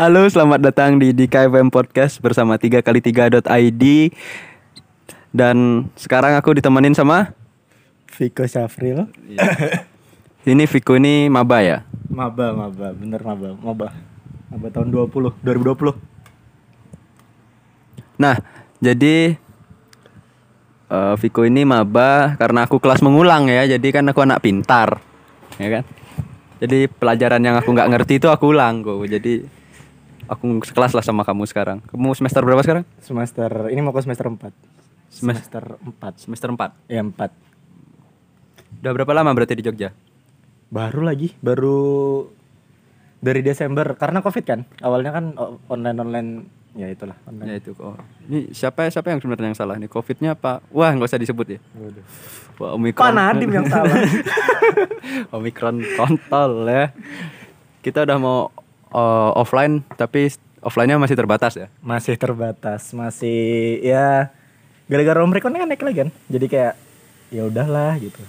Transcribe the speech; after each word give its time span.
Halo, 0.00 0.24
selamat 0.24 0.64
datang 0.64 0.96
di 0.96 1.12
DKFM 1.12 1.68
Podcast 1.68 2.24
bersama 2.24 2.56
3x3.id 2.56 3.84
Dan 5.28 5.84
sekarang 6.00 6.32
aku 6.40 6.56
ditemenin 6.56 6.96
sama? 6.96 7.36
Viko 8.16 8.48
Syafril 8.48 9.12
Ini 10.48 10.64
Viko 10.64 10.96
ini 10.96 11.28
maba 11.28 11.60
ya? 11.60 11.84
Maba, 12.08 12.56
maba, 12.56 12.96
bener 12.96 13.20
maba, 13.20 13.60
maba. 13.60 13.92
Maba 14.48 14.66
tahun 14.72 14.88
20, 14.88 15.44
2020 15.44 15.92
Nah, 18.16 18.40
jadi 18.80 19.36
eh 20.88 21.14
Viko 21.20 21.44
ini 21.44 21.68
maba 21.68 22.40
karena 22.40 22.64
aku 22.64 22.80
kelas 22.80 23.04
mengulang 23.04 23.52
ya. 23.52 23.68
Jadi 23.68 23.92
kan 23.92 24.08
aku 24.08 24.24
anak 24.24 24.40
pintar 24.40 24.96
Ya 25.60 25.68
kan 25.68 25.84
Jadi 26.62 26.86
pelajaran 26.86 27.42
yang 27.42 27.58
aku 27.58 27.74
nggak 27.74 27.90
ngerti 27.90 28.22
itu 28.22 28.30
aku 28.30 28.54
ulang 28.54 28.86
kok 28.86 29.02
Jadi 29.02 29.42
aku 30.30 30.62
sekelas 30.62 30.94
lah 30.94 31.02
sama 31.02 31.26
kamu 31.26 31.42
sekarang. 31.44 31.82
Kamu 31.90 32.14
semester 32.14 32.38
berapa 32.40 32.62
sekarang? 32.62 32.84
Semester, 33.02 33.50
ini 33.68 33.82
mau 33.82 33.90
ke 33.90 33.98
semester 34.00 34.30
4 34.30 34.38
Semester 35.10 35.62
4 35.76 36.22
Semester 36.22 36.48
4 36.54 36.70
Ya 36.86 37.02
4 37.02 37.18
Udah 38.80 38.92
berapa 38.94 39.12
lama 39.12 39.34
berarti 39.34 39.58
di 39.58 39.62
Jogja? 39.62 39.90
Baru 40.72 41.04
lagi, 41.04 41.36
baru 41.38 42.24
dari 43.20 43.38
Desember. 43.40 43.94
Karena 43.94 44.18
covid 44.18 44.42
kan, 44.42 44.60
awalnya 44.80 45.12
kan 45.12 45.24
o- 45.36 45.60
online-online 45.68 46.48
Ya 46.72 46.88
itulah, 46.88 47.16
Ya 47.20 47.28
online 47.28 47.60
itu 47.60 47.76
kok. 47.76 48.00
Ini 48.32 48.56
siapa 48.56 48.88
siapa 48.88 49.12
yang 49.12 49.20
sebenarnya 49.20 49.52
yang 49.52 49.58
salah 49.58 49.76
nih? 49.76 49.92
Covidnya 49.92 50.32
apa? 50.32 50.64
Wah 50.72 50.88
nggak 50.88 51.08
usah 51.12 51.20
disebut 51.20 51.46
ya. 51.56 51.60
Waduh. 51.76 52.04
Wah 52.56 52.70
omikron. 52.80 53.02
Pak 53.04 53.12
Nadim 53.12 53.50
yang 53.52 53.66
salah 53.68 53.96
omikron 55.36 55.84
kontol 56.00 56.64
ya. 56.64 56.96
Kita 57.84 58.08
udah 58.08 58.16
mau 58.16 58.48
uh, 58.88 59.30
offline 59.36 59.84
tapi 60.00 60.32
offline-nya 60.64 60.96
masih 60.96 61.16
terbatas 61.18 61.60
ya. 61.60 61.68
Masih 61.84 62.16
terbatas, 62.16 62.94
masih 62.96 63.82
ya 63.84 64.32
Gara-gara 64.92 65.24
Omicron 65.24 65.56
kan 65.56 65.64
naik 65.64 65.80
lagi 65.80 66.04
kan 66.04 66.08
Jadi 66.28 66.46
kayak 66.52 66.74
ya 67.32 67.48
udahlah 67.48 67.96
gitu 67.96 68.20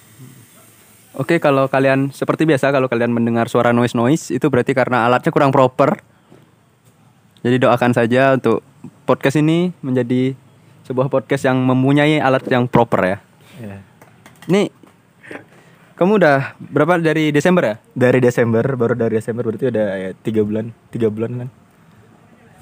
Oke 1.14 1.38
kalau 1.38 1.70
kalian 1.70 2.10
seperti 2.10 2.50
biasa 2.50 2.73
kalau 2.73 2.89
kalian 2.89 3.14
mendengar 3.14 3.45
suara 3.45 3.70
noise 3.70 3.94
noise 3.94 4.34
itu 4.34 4.50
berarti 4.50 4.73
karena 4.73 5.06
alatnya 5.06 5.30
kurang 5.30 5.54
proper. 5.54 6.02
Jadi 7.44 7.55
doakan 7.59 7.91
saja 7.91 8.39
untuk 8.39 8.63
podcast 9.03 9.36
ini 9.36 9.75
menjadi 9.83 10.31
sebuah 10.88 11.11
podcast 11.11 11.44
yang 11.47 11.59
mempunyai 11.59 12.19
alat 12.19 12.44
yang 12.47 12.67
proper 12.72 13.02
ya. 13.03 13.17
ya. 13.59 13.77
Nih 14.47 14.72
kamu 15.94 16.19
udah 16.19 16.58
berapa 16.58 16.97
dari 16.97 17.30
Desember 17.30 17.64
ya? 17.64 17.75
Dari 17.94 18.19
Desember, 18.23 18.64
baru 18.75 18.97
dari 18.97 19.19
Desember 19.19 19.45
berarti 19.45 19.69
udah 19.69 19.88
ya 19.94 20.09
tiga 20.25 20.41
bulan, 20.41 20.71
tiga 20.89 21.08
bulan 21.11 21.31
kan? 21.38 21.49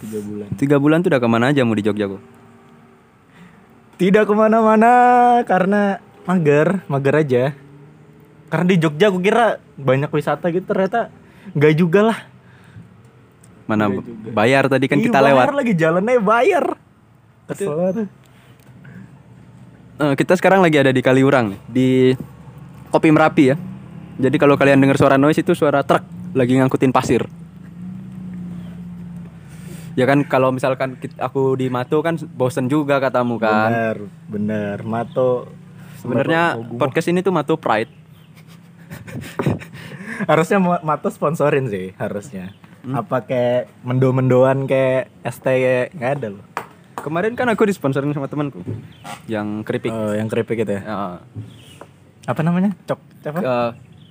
Tiga 0.01 0.19
bulan. 0.19 0.47
Tiga 0.57 0.75
bulan 0.81 0.97
tuh 1.05 1.09
udah 1.13 1.21
ke 1.21 1.29
mana 1.29 1.45
aja 1.53 1.61
mau 1.61 1.77
di 1.77 1.85
Jogja 1.85 2.09
kok? 2.09 2.21
Tidak 4.01 4.23
ke 4.25 4.33
mana-mana 4.33 4.91
karena 5.45 6.01
mager, 6.25 6.81
mager 6.89 7.15
aja. 7.21 7.43
Karena 8.49 8.65
di 8.65 8.77
Jogja 8.81 9.13
aku 9.13 9.21
kira 9.21 9.61
banyak 9.77 10.09
wisata 10.09 10.49
gitu 10.49 10.65
ternyata 10.65 11.13
nggak 11.53 11.73
juga 11.77 12.01
lah. 12.13 12.19
Mana 13.65 13.87
juga. 13.87 14.01
bayar 14.31 14.67
tadi 14.67 14.85
kan 14.85 14.97
Ih, 14.97 15.03
kita 15.05 15.17
bayar 15.17 15.47
lewat. 15.47 15.53
lagi 15.53 15.73
jalannya 15.73 16.17
bayar. 16.19 16.63
Kesel. 17.47 18.05
Eh, 19.97 20.13
kita 20.15 20.33
sekarang 20.33 20.59
lagi 20.59 20.75
ada 20.75 20.89
di 20.89 20.99
Kaliurang 20.99 21.53
nih, 21.53 21.59
di 21.67 21.87
Kopi 22.89 23.09
Merapi 23.09 23.43
ya. 23.47 23.55
Jadi 24.17 24.35
kalau 24.35 24.53
kalian 24.53 24.77
dengar 24.77 24.95
suara 24.95 25.15
noise 25.15 25.37
itu 25.37 25.51
suara 25.51 25.81
truk 25.81 26.01
lagi 26.33 26.53
ngangkutin 26.53 26.89
pasir. 26.89 27.25
Ya 29.91 30.05
kan 30.05 30.23
kalau 30.23 30.49
misalkan 30.49 30.95
aku 31.17 31.53
di 31.53 31.67
Mato 31.67 31.99
kan 31.99 32.15
bosen 32.31 32.65
juga 32.65 32.97
katamu 32.97 33.37
kan. 33.37 33.69
Bener, 33.69 33.95
bener. 34.25 34.75
Mato 34.81 35.45
Sebenarnya 35.99 36.55
podcast 36.79 37.07
ini 37.07 37.19
tuh 37.19 37.29
Mato 37.29 37.53
Pride. 37.55 37.91
harusnya 40.29 40.57
Ma- 40.57 40.81
Mato 40.81 41.07
sponsorin 41.09 41.67
sih 41.67 41.91
harusnya. 41.95 42.51
Hmm? 42.81 42.97
Apa 42.97 43.21
kayak 43.21 43.69
mendo-mendoan 43.85 44.65
kayak 44.65 45.13
ST 45.21 45.45
nggak 45.93 46.11
ada 46.17 46.27
loh. 46.33 46.45
Kemarin 47.01 47.33
kan 47.33 47.49
aku 47.49 47.65
disponsorin 47.65 48.13
sama 48.13 48.29
temanku 48.29 48.61
yang 49.25 49.65
keripik. 49.65 49.89
Oh, 49.89 50.13
yang 50.13 50.29
keripik 50.29 50.61
gitu 50.65 50.77
ya. 50.77 50.81
Ya, 50.85 50.97
Apa 52.29 52.41
namanya? 52.45 52.77
Cok 52.85 52.99
apa? 53.25 53.39
ke 53.41 53.55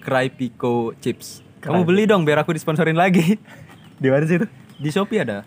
Cry 0.02 0.26
Pico 0.30 0.94
Chips. 0.98 1.42
Cry 1.62 1.70
Kamu 1.70 1.86
beli 1.86 2.06
dong 2.06 2.26
biar 2.26 2.42
aku 2.42 2.54
disponsorin 2.54 2.98
lagi. 2.98 3.38
Di 4.02 4.08
mana 4.10 4.26
sih 4.26 4.42
itu? 4.42 4.46
Di 4.80 4.90
Shopee 4.90 5.22
ada. 5.22 5.46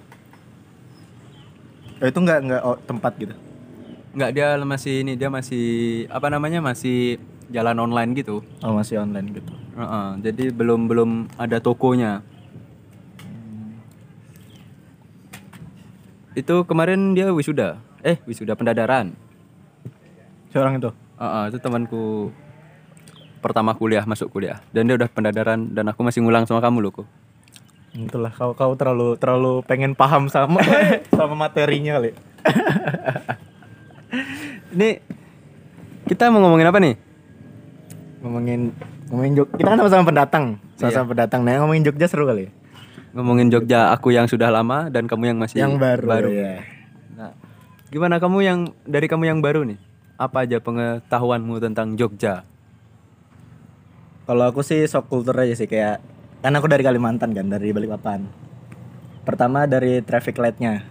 Oh, 2.00 2.08
itu 2.08 2.20
nggak 2.20 2.40
nggak 2.48 2.62
oh, 2.64 2.78
tempat 2.84 3.14
gitu. 3.20 3.36
Enggak, 4.14 4.30
dia 4.36 4.48
masih 4.62 4.94
ini 5.02 5.14
dia 5.18 5.32
masih 5.32 5.66
apa 6.12 6.28
namanya? 6.30 6.62
masih 6.62 7.18
jalan 7.50 7.76
online 7.80 8.14
gitu. 8.14 8.46
Oh, 8.62 8.76
masih 8.76 9.02
online 9.02 9.32
gitu. 9.32 9.52
Heeh, 9.74 10.08
jadi 10.22 10.44
belum 10.54 10.86
belum 10.86 11.10
ada 11.36 11.58
tokonya. 11.58 12.22
Itu 16.34 16.66
kemarin 16.66 17.14
dia 17.14 17.30
wisuda. 17.30 17.78
Eh, 18.02 18.18
wisuda 18.26 18.58
pendadaran. 18.58 19.14
Seorang 20.50 20.82
itu. 20.82 20.90
Heeh, 21.22 21.44
itu 21.54 21.58
temanku 21.62 22.34
pertama 23.44 23.76
kuliah 23.76 24.08
masuk 24.08 24.32
kuliah 24.32 24.64
dan 24.72 24.88
dia 24.88 24.96
udah 24.96 25.12
pendadaran 25.12 25.68
dan 25.76 25.92
aku 25.92 26.00
masih 26.00 26.24
ngulang 26.24 26.48
sama 26.48 26.64
kamu 26.64 26.90
loh 26.90 27.04
kok. 27.04 27.08
Itulah 27.94 28.34
kau 28.34 28.58
kau 28.58 28.74
terlalu 28.74 29.20
terlalu 29.20 29.62
pengen 29.68 29.94
paham 29.94 30.32
sama 30.32 30.64
sama 31.18 31.36
materinya 31.38 32.02
kali. 32.02 32.16
Ini 34.74 34.98
kita 36.10 36.34
mau 36.34 36.42
ngomongin 36.42 36.72
apa 36.72 36.80
nih? 36.82 36.96
Ngomongin 38.26 38.74
ngomongin 39.14 39.32
Jog. 39.38 39.48
Kita 39.54 39.70
kan 39.70 39.78
sama-sama 39.78 40.04
pendatang. 40.10 40.46
Sama-sama 40.80 41.06
pendatang. 41.14 41.46
Nah, 41.46 41.62
ngomongin 41.62 41.86
Jogja 41.86 42.10
seru 42.10 42.26
kali. 42.26 42.50
ya? 42.50 42.52
Ngomongin 43.14 43.54
Jogja 43.54 43.94
aku 43.94 44.10
yang 44.10 44.26
sudah 44.26 44.50
lama 44.50 44.90
dan 44.90 45.06
kamu 45.06 45.34
yang 45.34 45.38
masih 45.38 45.62
Yang 45.62 45.78
baru. 45.78 46.30
ya. 46.34 46.66
Nah, 47.14 47.32
gimana 47.94 48.18
kamu 48.18 48.38
yang 48.42 48.60
dari 48.90 49.06
kamu 49.06 49.30
yang 49.30 49.40
baru 49.40 49.62
nih? 49.70 49.78
Apa 50.18 50.50
aja 50.50 50.58
pengetahuanmu 50.58 51.62
tentang 51.62 51.94
Jogja? 51.94 52.42
Kalau 54.26 54.50
aku 54.50 54.66
sih 54.66 54.82
sok 54.90 55.14
kultur 55.14 55.38
aja 55.38 55.54
sih 55.54 55.70
kayak 55.70 56.02
kan 56.42 56.58
aku 56.58 56.66
dari 56.66 56.82
Kalimantan 56.82 57.38
kan, 57.38 57.46
dari 57.46 57.70
Balikpapan. 57.70 58.26
Pertama 59.24 59.70
dari 59.70 60.02
traffic 60.02 60.36
light-nya. 60.42 60.82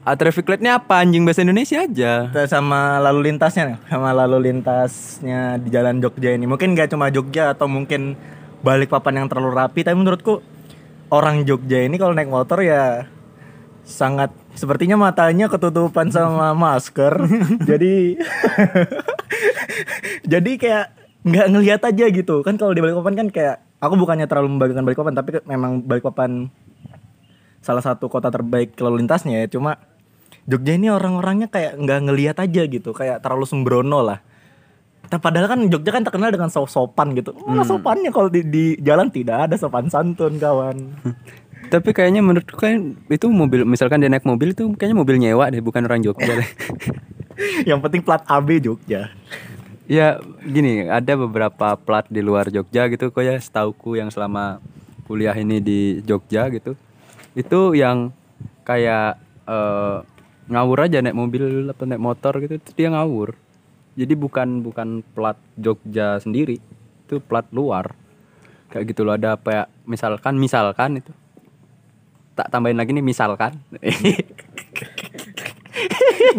Ah, 0.00 0.16
traffic 0.16 0.48
light-nya 0.48 0.80
apa 0.80 1.04
anjing 1.04 1.28
bahasa 1.28 1.44
Indonesia 1.44 1.84
aja? 1.84 2.32
Sama 2.48 2.96
lalu 3.04 3.30
lintasnya, 3.30 3.76
sama 3.84 4.16
lalu 4.16 4.48
lintasnya 4.48 5.60
di 5.60 5.68
jalan 5.68 6.00
Jogja 6.00 6.32
ini. 6.32 6.48
Mungkin 6.48 6.72
gak 6.72 6.88
cuma 6.96 7.12
Jogja 7.12 7.52
atau 7.52 7.68
mungkin 7.68 8.16
Balikpapan 8.64 9.24
yang 9.24 9.26
terlalu 9.28 9.56
rapi, 9.56 9.80
tapi 9.84 9.96
menurutku 9.96 10.40
orang 11.10 11.42
Jogja 11.44 11.84
ini 11.84 11.98
kalau 11.98 12.14
naik 12.14 12.30
motor 12.30 12.62
ya 12.62 13.10
sangat 13.82 14.30
sepertinya 14.54 14.94
matanya 14.94 15.50
ketutupan 15.50 16.08
sama 16.14 16.54
masker. 16.62 17.26
jadi 17.66 18.16
jadi 20.32 20.50
kayak 20.56 20.86
nggak 21.26 21.46
ngelihat 21.52 21.80
aja 21.84 22.04
gitu. 22.08 22.40
Kan 22.46 22.56
kalau 22.56 22.72
di 22.72 22.80
Balikpapan 22.80 23.26
kan 23.26 23.28
kayak 23.28 23.56
aku 23.82 23.94
bukannya 23.98 24.30
terlalu 24.30 24.56
membanggakan 24.56 24.84
Balikpapan, 24.86 25.14
tapi 25.18 25.30
memang 25.44 25.82
Balikpapan 25.84 26.48
salah 27.60 27.84
satu 27.84 28.08
kota 28.08 28.32
terbaik 28.32 28.78
lalu 28.80 29.04
lintasnya 29.04 29.44
ya. 29.44 29.46
Cuma 29.50 29.76
Jogja 30.48 30.72
ini 30.74 30.88
orang-orangnya 30.88 31.52
kayak 31.52 31.76
nggak 31.76 32.00
ngelihat 32.08 32.36
aja 32.40 32.62
gitu, 32.64 32.90
kayak 32.96 33.20
terlalu 33.20 33.44
sembrono 33.44 34.00
lah. 34.00 34.24
Tapi 35.10 35.18
padahal 35.18 35.50
kan 35.50 35.60
Jogja 35.66 35.90
kan 35.90 36.06
terkenal 36.06 36.30
dengan 36.30 36.46
so- 36.48 36.70
sopan 36.70 37.18
gitu. 37.18 37.34
Mana 37.42 37.66
sopannya 37.66 38.14
kalau 38.14 38.30
di, 38.30 38.46
di 38.46 38.64
jalan 38.78 39.10
tidak 39.10 39.50
ada 39.50 39.58
sopan 39.58 39.90
santun 39.90 40.38
kawan. 40.38 40.94
Tapi 41.66 41.90
kayaknya 41.90 42.22
menurutku 42.22 42.54
kan 42.54 42.94
itu 43.10 43.26
mobil 43.26 43.66
misalkan 43.66 43.98
dia 43.98 44.06
naik 44.06 44.22
mobil 44.22 44.54
itu 44.54 44.70
kayaknya 44.78 44.96
mobil 44.96 45.18
nyewa 45.18 45.50
deh 45.50 45.58
bukan 45.58 45.82
orang 45.82 46.00
Jogja 46.00 46.38
deh. 46.38 46.50
Yang 47.68 47.78
penting 47.82 48.02
plat 48.06 48.22
AB 48.24 48.48
Jogja. 48.62 49.10
ya 49.90 50.22
gini 50.46 50.86
ada 50.86 51.18
beberapa 51.18 51.74
plat 51.74 52.06
di 52.06 52.22
luar 52.22 52.46
Jogja 52.46 52.86
gitu 52.86 53.10
kok 53.10 53.26
ya 53.26 53.34
setauku 53.34 53.98
yang 53.98 54.06
selama 54.06 54.62
kuliah 55.02 55.34
ini 55.34 55.58
di 55.58 55.98
Jogja 56.06 56.46
gitu 56.46 56.78
itu 57.34 57.74
yang 57.74 58.14
kayak 58.62 59.18
eh, 59.50 59.96
ngawur 60.46 60.86
aja 60.86 61.02
naik 61.02 61.18
mobil 61.18 61.66
atau 61.74 61.90
naik 61.90 61.98
motor 61.98 62.38
gitu 62.38 62.54
itu 62.54 62.70
dia 62.78 62.94
ngawur 62.94 63.34
jadi 63.98 64.14
bukan 64.14 64.62
bukan 64.62 65.02
plat 65.14 65.38
Jogja 65.58 66.22
sendiri 66.22 66.62
itu 67.10 67.18
plat 67.18 67.46
luar. 67.50 67.90
Kayak 68.70 68.94
gitu 68.94 69.02
loh 69.02 69.18
ada 69.18 69.34
apa 69.34 69.48
ya 69.50 69.62
misalkan 69.82 70.38
misalkan 70.38 71.02
itu. 71.02 71.10
Tak 72.38 72.54
tambahin 72.54 72.78
lagi 72.78 72.94
nih 72.94 73.02
misalkan. 73.02 73.58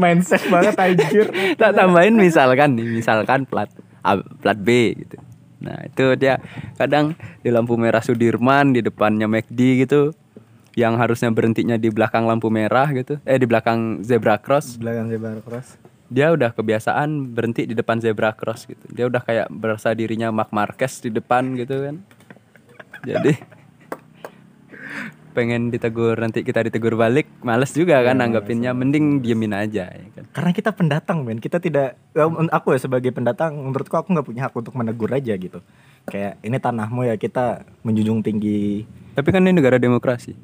Mindset 0.01 0.48
banget 0.48 0.75
anjir. 0.80 1.27
tak 1.59 1.75
tambahin 1.75 2.15
misalkan 2.15 2.80
nih 2.80 2.88
misalkan 2.88 3.44
plat 3.44 3.68
A- 4.00 4.24
plat 4.39 4.56
B 4.56 4.95
gitu. 4.95 5.19
Nah 5.59 5.75
itu 5.83 6.15
dia 6.15 6.39
kadang 6.80 7.19
di 7.44 7.51
lampu 7.51 7.75
merah 7.75 8.01
Sudirman 8.01 8.71
di 8.71 8.80
depannya 8.80 9.27
McD 9.27 9.83
gitu 9.83 10.15
yang 10.80 10.95
harusnya 10.95 11.27
berhentinya 11.36 11.75
di 11.75 11.92
belakang 11.92 12.24
lampu 12.24 12.47
merah 12.47 12.88
gitu. 12.95 13.19
Eh 13.27 13.36
di 13.36 13.44
belakang 13.44 14.07
zebra 14.07 14.39
cross. 14.39 14.80
Belakang 14.80 15.12
zebra 15.12 15.36
cross 15.44 15.90
dia 16.11 16.27
udah 16.35 16.51
kebiasaan 16.51 17.31
berhenti 17.31 17.63
di 17.63 17.71
depan 17.71 18.03
zebra 18.03 18.35
cross 18.35 18.67
gitu. 18.67 18.83
Dia 18.91 19.07
udah 19.07 19.23
kayak 19.23 19.47
berasa 19.47 19.95
dirinya 19.95 20.27
Mark 20.27 20.51
Marquez 20.51 20.99
di 20.99 21.07
depan 21.07 21.55
gitu 21.55 21.87
kan. 21.87 21.95
Jadi 23.07 23.31
pengen 25.31 25.71
ditegur 25.71 26.19
nanti 26.19 26.43
kita 26.43 26.67
ditegur 26.67 26.99
balik 26.99 27.31
males 27.39 27.71
juga 27.71 28.03
kan 28.03 28.19
nanggepinnya. 28.19 28.75
mending 28.75 29.23
diemin 29.23 29.55
aja 29.55 29.87
ya 29.87 30.07
kan. 30.11 30.27
Karena 30.35 30.51
kita 30.51 30.75
pendatang 30.75 31.23
men. 31.23 31.39
Kita 31.39 31.63
tidak 31.63 31.95
ya, 32.11 32.27
aku 32.27 32.75
ya 32.75 32.79
sebagai 32.83 33.15
pendatang 33.15 33.55
menurutku 33.55 33.95
aku 33.95 34.11
nggak 34.11 34.27
punya 34.27 34.41
hak 34.51 34.53
untuk 34.59 34.75
menegur 34.75 35.15
aja 35.15 35.31
gitu. 35.39 35.63
Kayak 36.11 36.43
ini 36.43 36.59
tanahmu 36.59 37.07
ya 37.07 37.15
kita 37.15 37.63
menjunjung 37.87 38.19
tinggi. 38.19 38.83
Tapi 39.15 39.31
kan 39.31 39.47
ini 39.47 39.55
negara 39.55 39.79
demokrasi. 39.79 40.35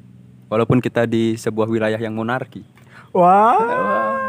Walaupun 0.48 0.80
kita 0.80 1.04
di 1.04 1.36
sebuah 1.36 1.68
wilayah 1.68 2.00
yang 2.00 2.16
monarki. 2.16 2.64
Wah 3.12 4.27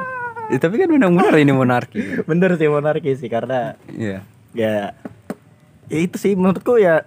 Ya, 0.50 0.57
tapi 0.57 0.75
kan 0.75 0.90
benar-benar 0.90 1.34
ini 1.36 1.54
monarki. 1.54 2.01
Bener 2.30 2.57
sih 2.57 2.66
monarki 2.66 3.13
sih 3.13 3.30
karena 3.30 3.78
Iya. 3.88 4.25
ya 4.51 4.98
ya 5.86 6.00
itu 6.00 6.18
sih 6.18 6.34
menurutku 6.34 6.78
ya 6.78 7.06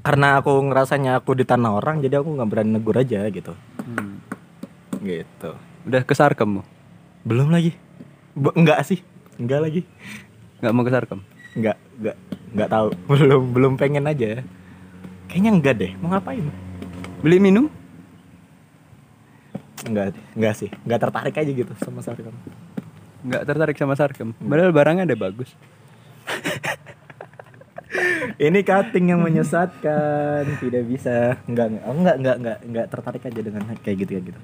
karena 0.00 0.38
aku 0.38 0.54
ngerasanya 0.62 1.18
aku 1.18 1.34
di 1.34 1.42
tanah 1.42 1.74
orang 1.74 1.98
jadi 1.98 2.18
aku 2.18 2.30
nggak 2.32 2.46
berani 2.46 2.70
negur 2.72 2.94
aja 2.94 3.26
gitu. 3.26 3.50
Hmm. 3.78 4.22
gitu. 4.98 5.58
Udah 5.82 6.02
ke 6.02 6.14
Sarkem 6.14 6.58
mau? 6.58 6.64
belum 7.22 7.50
lagi. 7.50 7.74
Be- 8.32 8.54
enggak 8.54 8.82
sih. 8.84 9.02
Enggak 9.36 9.60
lagi. 9.60 9.80
Nggak 10.58 10.72
mau 10.72 10.82
ke 10.82 10.92
Sarkem 10.92 11.20
enggak 11.52 11.76
enggak 11.96 12.16
enggak 12.52 12.68
tahu. 12.68 12.88
Belum 13.10 13.42
belum 13.50 13.72
pengen 13.74 14.06
aja. 14.06 14.44
Kayaknya 15.26 15.50
enggak 15.52 15.74
deh. 15.76 15.92
Mau 15.98 16.08
ngapain? 16.08 16.46
Beli 17.18 17.38
minum 17.40 17.66
enggak 19.86 20.06
enggak 20.34 20.54
sih. 20.58 20.70
Enggak 20.84 21.00
tertarik 21.08 21.34
aja 21.38 21.50
gitu 21.50 21.72
sama 21.80 22.02
Sarkem. 22.02 22.34
Nggak 23.26 23.42
tertarik 23.46 23.76
sama 23.78 23.94
Sarkem. 23.94 24.34
Padahal 24.36 24.70
barangnya 24.74 25.06
ada 25.06 25.16
bagus. 25.18 25.50
Ini 28.36 28.60
cutting 28.66 29.14
yang 29.14 29.20
menyesatkan. 29.22 30.44
Tidak 30.60 30.84
bisa. 30.84 31.40
Enggak 31.48 31.66
enggak 31.72 31.84
oh, 31.86 31.94
enggak 31.96 32.16
enggak 32.20 32.36
enggak 32.36 32.58
enggak 32.66 32.86
tertarik 32.92 33.22
aja 33.24 33.40
dengan 33.40 33.62
kayak 33.80 33.96
gitu 34.04 34.10
kayak 34.12 34.24
gitu. 34.34 34.40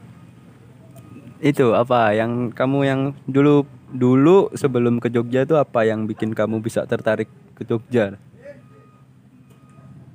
Itu 1.43 1.67
apa? 1.75 2.15
Yang 2.15 2.55
kamu 2.55 2.79
yang 2.87 3.01
dulu 3.27 3.67
dulu 3.93 4.49
sebelum 4.57 5.03
ke 5.03 5.13
Jogja 5.13 5.45
itu 5.45 5.59
apa 5.59 5.85
yang 5.85 6.09
bikin 6.09 6.33
kamu 6.33 6.63
bisa 6.65 6.87
tertarik 6.89 7.29
ke 7.59 7.67
Jogja? 7.67 8.17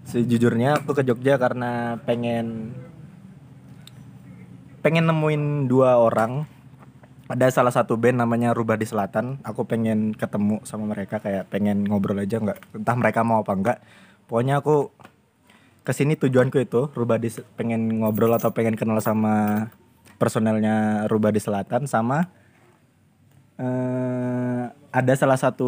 Sejujurnya 0.08 0.80
aku 0.80 0.96
ke 0.96 1.04
Jogja 1.04 1.36
karena 1.36 2.00
pengen 2.08 2.72
pengen 4.88 5.04
nemuin 5.12 5.68
dua 5.68 6.00
orang. 6.00 6.48
Ada 7.28 7.52
salah 7.52 7.76
satu 7.76 8.00
band 8.00 8.24
namanya 8.24 8.56
Rubah 8.56 8.80
di 8.80 8.88
Selatan. 8.88 9.44
Aku 9.44 9.68
pengen 9.68 10.16
ketemu 10.16 10.64
sama 10.64 10.88
mereka 10.88 11.20
kayak 11.20 11.52
pengen 11.52 11.84
ngobrol 11.84 12.24
aja 12.24 12.40
nggak 12.40 12.56
entah 12.72 12.96
mereka 12.96 13.28
mau 13.28 13.44
apa 13.44 13.52
enggak. 13.52 13.78
Pokoknya 14.32 14.64
aku 14.64 14.96
ke 15.84 15.92
sini 15.92 16.16
tujuanku 16.16 16.64
itu 16.64 16.88
Rubah 16.96 17.20
di 17.20 17.28
pengen 17.60 18.00
ngobrol 18.00 18.32
atau 18.32 18.56
pengen 18.56 18.80
kenal 18.80 19.04
sama 19.04 19.68
personelnya 20.16 21.04
Rubah 21.12 21.36
di 21.36 21.44
Selatan 21.44 21.84
sama 21.84 22.32
eh 23.60 24.72
ada 24.72 25.14
salah 25.20 25.36
satu 25.36 25.68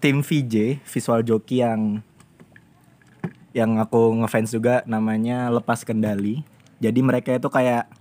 tim 0.00 0.24
VJ 0.24 0.80
visual 0.80 1.20
joki 1.28 1.60
yang 1.60 2.00
yang 3.52 3.76
aku 3.76 4.16
ngefans 4.24 4.48
juga 4.48 4.80
namanya 4.88 5.52
Lepas 5.52 5.84
Kendali. 5.84 6.40
Jadi 6.80 7.00
mereka 7.04 7.36
itu 7.36 7.52
kayak 7.52 7.97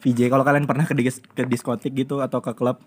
VJ 0.00 0.28
kalau 0.28 0.42
kalian 0.42 0.64
pernah 0.64 0.82
ke, 0.82 0.94
dis- 0.94 1.20
ke 1.22 1.44
diskotik 1.44 1.92
gitu 1.94 2.18
atau 2.18 2.40
ke 2.40 2.52
klub 2.52 2.80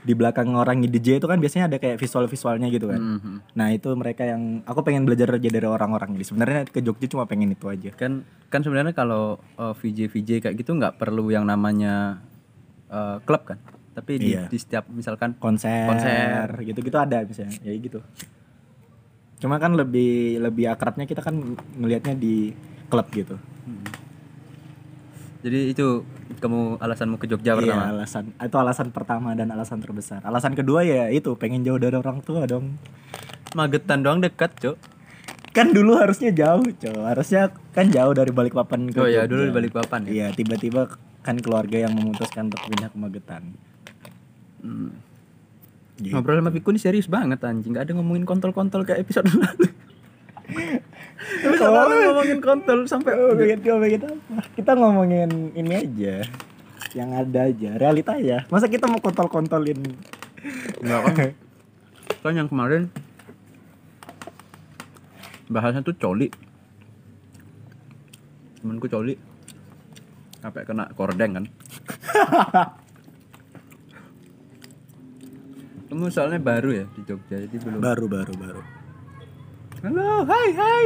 di 0.00 0.16
belakang 0.16 0.48
orang 0.52 0.80
DJ 0.80 1.20
itu 1.20 1.28
kan 1.28 1.36
biasanya 1.36 1.68
ada 1.68 1.76
kayak 1.76 1.96
visual-visualnya 1.96 2.68
gitu 2.68 2.88
kan. 2.88 3.20
Nah, 3.52 3.68
itu 3.68 3.92
mereka 3.92 4.24
yang 4.24 4.64
aku 4.64 4.80
pengen 4.80 5.04
belajar 5.04 5.28
aja 5.28 5.44
dari 5.46 5.62
orang-orang 5.62 6.16
ini. 6.16 6.24
Sebenarnya 6.24 6.64
ke 6.64 6.80
Jogja 6.80 7.04
cuma 7.06 7.24
pengen 7.24 7.52
itu 7.52 7.68
aja. 7.68 7.92
kan 7.92 8.24
kan 8.48 8.60
sebenarnya 8.60 8.90
kalau 8.90 9.36
uh, 9.54 9.76
VJ 9.76 10.08
VJ 10.08 10.30
kayak 10.40 10.56
gitu 10.56 10.72
nggak 10.72 10.96
perlu 10.96 11.28
yang 11.28 11.44
namanya 11.44 12.16
uh, 12.88 13.20
klub 13.20 13.44
kan 13.44 13.60
tapi 13.90 14.16
di, 14.16 14.32
Iya. 14.32 14.48
di 14.48 14.56
setiap 14.56 14.88
misalkan 14.88 15.36
Konser, 15.36 15.84
Konser. 15.84 16.48
gitu-gitu 16.64 16.96
ada 16.96 17.20
misalnya. 17.20 17.60
Ya 17.60 17.74
gitu. 17.76 18.00
Cuma 19.36 19.56
kan 19.56 19.72
lebih 19.72 20.36
lebih 20.38 20.64
akrabnya 20.66 21.04
kita 21.04 21.20
kan 21.20 21.36
ngelihatnya 21.76 22.14
di 22.14 22.56
klub 22.88 23.04
gitu. 23.10 23.36
Jadi 25.40 25.72
itu 25.72 26.04
kamu 26.40 26.76
alasanmu 26.80 27.16
ke 27.16 27.26
Jogja 27.28 27.56
Iya, 27.56 27.58
pertama 27.60 27.84
alasan 27.96 28.24
itu 28.36 28.56
alasan 28.60 28.88
pertama 28.92 29.28
dan 29.32 29.48
alasan 29.52 29.80
terbesar. 29.80 30.20
Alasan 30.24 30.52
kedua 30.52 30.84
ya 30.84 31.08
itu 31.08 31.32
pengen 31.40 31.64
jauh 31.64 31.80
dari 31.80 31.96
orang 31.96 32.20
tua 32.20 32.44
dong. 32.44 32.76
Magetan 33.56 34.06
doang 34.06 34.22
dekat 34.22 34.54
cok 34.60 34.76
Kan 35.50 35.74
dulu 35.74 35.98
harusnya 35.98 36.30
jauh, 36.30 36.62
cow. 36.62 37.10
Harusnya 37.10 37.50
kan 37.74 37.90
jauh 37.90 38.14
dari 38.14 38.30
Balikpapan 38.30 38.94
ke 38.94 39.02
oh 39.02 39.10
ya 39.10 39.26
dulu 39.26 39.50
di 39.50 39.54
Balikpapan 39.54 40.06
ya 40.06 40.10
Iya, 40.14 40.26
tiba-tiba 40.38 40.86
kan 41.26 41.34
keluarga 41.42 41.76
yang 41.82 41.92
memutuskan 41.92 42.46
untuk 42.46 42.62
pindah 42.70 42.88
ke 42.92 42.96
Magetan. 42.96 43.42
Hmm. 44.62 44.94
Gitu. 46.00 46.16
ngobrol 46.16 46.40
sama 46.40 46.48
Piku 46.48 46.72
ini 46.72 46.80
serius 46.80 47.04
banget 47.04 47.44
anjing 47.44 47.76
nggak 47.76 47.84
ada 47.84 47.92
ngomongin 47.92 48.24
kontol-kontol 48.24 48.88
kayak 48.88 49.04
episode 49.04 49.28
lalu 49.36 49.68
episode 51.20 51.70
lalu 51.70 51.94
ngomongin 52.08 52.38
kontol 52.40 52.78
sampai 52.84 53.12
Oh, 53.12 53.36
ngomongin 53.36 54.00
apa? 54.02 54.40
Kita 54.56 54.72
ngomongin 54.74 55.30
ini 55.52 55.72
aja. 55.76 56.24
Yang 56.90 57.10
ada 57.12 57.40
aja, 57.46 57.70
realita 57.76 58.12
ya. 58.16 58.48
Masa 58.48 58.66
kita 58.66 58.88
mau 58.88 58.98
kontol-kontolin? 58.98 59.78
Enggak 60.80 61.00
kan 61.04 61.16
kan 62.20 62.36
yang 62.36 62.48
kemarin 62.48 62.92
bahasnya 65.48 65.80
tuh 65.80 65.96
coli 65.96 66.28
temenku 68.60 68.86
coli 68.86 69.16
sampai 70.38 70.62
kena 70.68 70.92
kordeng 70.92 71.40
kan 71.40 71.44
kamu 75.88 76.06
soalnya 76.08 76.38
baru 76.38 76.70
ya 76.70 76.84
di 76.92 77.00
Jogja 77.02 77.36
jadi 77.40 77.56
belum 77.56 77.80
Baru, 77.80 78.04
baru, 78.06 78.32
baru. 78.36 78.62
halo 79.80 80.22
hai 80.28 80.48
hai 80.54 80.84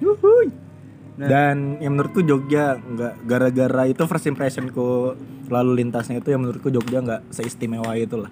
yuhuy 0.00 0.48
Nah. 1.18 1.26
Dan 1.26 1.82
yang 1.82 1.98
menurutku 1.98 2.22
Jogja 2.22 2.78
nggak 2.78 3.26
gara-gara 3.26 3.90
itu 3.90 4.06
first 4.06 4.30
impressionku 4.30 5.18
lalu 5.50 5.82
lintasnya 5.82 6.22
itu 6.22 6.30
yang 6.30 6.46
menurutku 6.46 6.70
Jogja 6.70 7.02
nggak 7.02 7.34
seistimewa 7.34 7.90
itu 7.98 8.22
lah. 8.22 8.30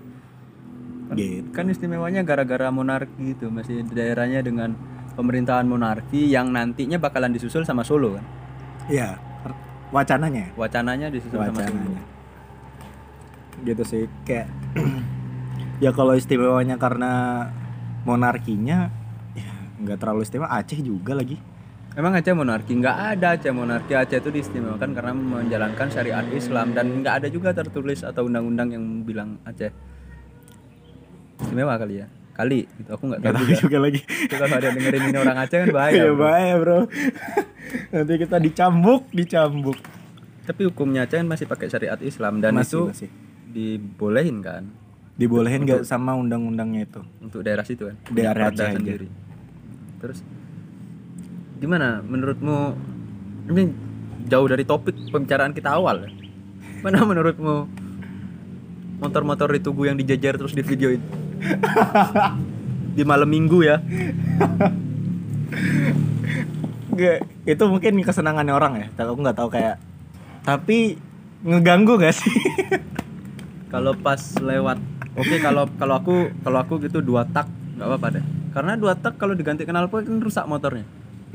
Gitu. 1.11 1.51
kan 1.51 1.67
istimewanya 1.67 2.23
gara-gara 2.23 2.71
monarki 2.71 3.35
itu 3.35 3.51
masih 3.51 3.83
daerahnya 3.91 4.39
dengan 4.39 4.75
pemerintahan 5.15 5.67
monarki 5.67 6.31
yang 6.31 6.55
nantinya 6.55 6.99
bakalan 6.99 7.31
disusul 7.31 7.67
sama 7.67 7.83
Solo 7.83 8.19
kan 8.19 8.27
Iya, 8.87 9.19
wacananya. 9.91 10.55
wacananya 10.55 11.11
disusul 11.11 11.43
sama 11.43 11.63
Solo 11.63 11.67
Wacananya. 11.67 12.03
Gitu 13.67 13.83
sih 13.83 14.03
kayak 14.23 14.47
ya 15.83 15.91
kalau 15.91 16.15
istimewanya 16.15 16.79
karena 16.79 17.47
monarkinya 18.03 18.95
ya 19.35 19.53
nggak 19.83 19.99
terlalu 19.99 20.23
istimewa 20.23 20.55
Aceh 20.55 20.79
juga 20.79 21.19
lagi. 21.19 21.39
Emang 21.97 22.13
Aceh 22.13 22.37
monarki? 22.37 22.77
Nggak 22.77 22.97
ada 23.17 23.41
Aceh 23.41 23.49
monarki. 23.51 23.97
Aceh 23.97 24.21
itu 24.21 24.29
diistimewakan 24.29 24.93
karena 24.93 25.13
menjalankan 25.17 25.89
syariat 25.89 26.29
Islam 26.29 26.77
dan 26.77 27.01
nggak 27.01 27.25
ada 27.25 27.29
juga 27.33 27.57
tertulis 27.57 28.05
atau 28.05 28.29
undang-undang 28.29 28.69
yang 28.69 28.85
bilang 29.01 29.41
Aceh 29.43 29.73
istimewa 31.41 31.77
kali 31.77 32.05
ya. 32.05 32.07
Kali 32.37 32.69
gitu. 32.69 32.91
Aku 32.93 33.09
nggak 33.09 33.21
tahu 33.25 33.33
tahu 33.33 33.45
juga. 33.49 33.61
juga 33.65 33.79
lagi. 33.81 34.01
Itu 34.05 34.35
kalau 34.37 34.55
ada 34.61 34.69
dengerin 34.69 35.03
ini 35.09 35.17
orang 35.17 35.37
Aceh 35.41 35.57
kan 35.57 35.69
bahaya. 35.73 35.95
Iya 35.97 36.13
bahaya 36.13 36.53
bro. 36.61 36.79
Nanti 37.97 38.13
kita 38.21 38.37
dicambuk, 38.37 39.03
dicambuk. 39.09 39.79
Tapi 40.45 40.63
hukumnya 40.69 41.09
Aceh 41.09 41.17
kan 41.17 41.25
masih 41.25 41.49
pakai 41.49 41.73
syariat 41.73 41.97
Islam 42.05 42.45
dan 42.45 42.61
Masih, 42.61 42.69
itu 42.69 42.81
masih. 42.93 43.11
dibolehin 43.49 44.45
kan 44.45 44.69
Dibolehin 45.17 45.65
nggak 45.65 45.89
sama 45.89 46.13
undang-undangnya 46.13 46.85
itu? 46.85 47.01
untuk 47.25 47.41
daerah 47.41 47.65
situ 47.65 47.89
kan. 47.89 47.97
Daerah 48.13 48.53
Aceh 48.53 48.69
aja. 48.69 48.77
sendiri. 48.77 49.09
Terus 49.97 50.21
gimana 51.57 52.05
menurutmu 52.05 52.77
ini 53.53 53.73
jauh 54.27 54.47
dari 54.51 54.67
topik 54.67 54.95
pembicaraan 55.09 55.55
kita 55.57 55.77
awal 55.77 56.05
ya? 56.05 56.11
Mana 56.85 57.03
menurutmu 57.03 57.67
motor-motor 59.01 59.53
di 59.53 59.61
Tugu 59.61 59.89
yang 59.89 59.97
dijajar 59.97 60.37
terus 60.37 60.53
di 60.53 60.63
videoin? 60.63 61.01
di 62.97 63.05
malam 63.05 63.29
minggu 63.29 63.61
ya. 63.61 63.77
Nggak, 66.97 67.19
itu 67.45 67.65
mungkin 67.69 67.93
kesenangannya 68.01 68.55
orang 68.57 68.73
ya. 68.81 68.87
Tapi 68.97 69.09
aku 69.13 69.21
nggak 69.21 69.37
tahu 69.37 69.49
kayak. 69.53 69.77
Tapi 70.49 70.97
ngeganggu 71.45 72.01
gak 72.01 72.17
sih? 72.17 72.33
Kalau 73.69 73.93
pas 73.99 74.21
lewat 74.41 74.79
Oke 75.17 75.41
kalau 75.41 75.65
kalau 75.81 75.97
aku 75.97 76.29
kalau 76.45 76.59
aku 76.61 76.77
gitu 76.85 77.01
dua 77.01 77.25
tak 77.25 77.49
nggak 77.81 77.89
apa-apa 77.89 78.21
deh 78.21 78.25
karena 78.53 78.73
dua 78.77 78.93
tak 78.93 79.17
kalau 79.17 79.33
diganti 79.33 79.65
knalpot 79.65 80.05
kan 80.05 80.21
rusak 80.21 80.45
motornya 80.45 80.85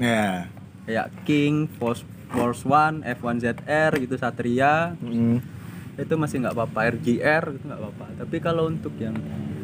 Ya. 0.01 0.49
kayak 0.89 1.13
King, 1.29 1.69
Force, 1.77 2.01
Force 2.33 2.65
One, 2.65 3.05
F1 3.05 3.37
ZR 3.37 3.91
gitu 4.01 4.17
Satria. 4.17 4.97
Mm. 4.97 5.61
itu 6.01 6.17
masih 6.17 6.41
nggak 6.41 6.55
apa-apa. 6.57 6.97
RGR 6.97 7.43
gitu 7.53 7.63
nggak 7.69 7.81
apa-apa. 7.85 8.05
Tapi 8.25 8.37
kalau 8.41 8.65
untuk 8.65 8.97
yang 8.97 9.13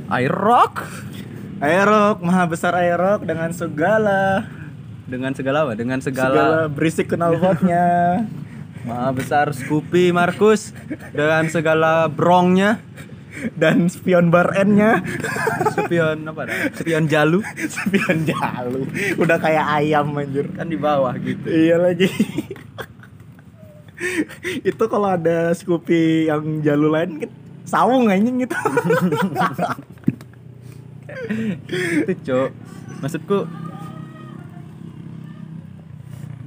Aerox 0.05 0.85
Aerok, 1.57 2.21
maha 2.21 2.45
besar 2.45 2.77
Aerok 2.77 3.25
dengan 3.25 3.49
segala. 3.49 4.45
Dengan 5.09 5.33
segala 5.33 5.65
apa? 5.65 5.73
Dengan 5.73 5.97
segala, 6.05 6.29
segala, 6.29 6.59
berisik 6.69 7.09
knalpotnya. 7.09 7.87
maha 8.87 9.09
besar 9.11 9.51
Scoopy 9.51 10.13
Markus 10.13 10.71
dengan 11.11 11.49
segala 11.49 12.05
brongnya 12.07 12.77
dan 13.53 13.87
spion 13.91 14.33
bar 14.33 14.53
N-nya. 14.53 15.01
Spion 15.73 16.25
apa 16.25 16.41
dah? 16.49 16.57
spion 16.73 17.05
jalu. 17.05 17.39
Spion 17.75 18.25
jalu. 18.25 18.87
Udah 19.21 19.37
kayak 19.37 19.65
ayam 19.81 20.15
anjir. 20.17 20.49
Kan 20.53 20.71
di 20.71 20.77
bawah 20.79 21.13
gitu. 21.21 21.45
Iya 21.47 21.77
lagi. 21.77 22.09
Itu 24.61 24.83
kalau 24.89 25.17
ada 25.17 25.53
Scoopy 25.53 26.29
yang 26.29 26.61
jalu 26.61 26.87
lain 26.93 27.11
kan 27.25 27.31
sawung 27.67 28.07
anjing 28.07 28.45
gitu. 28.45 28.55
Itu 32.05 32.13
cok 32.23 32.49
maksudku 32.97 33.45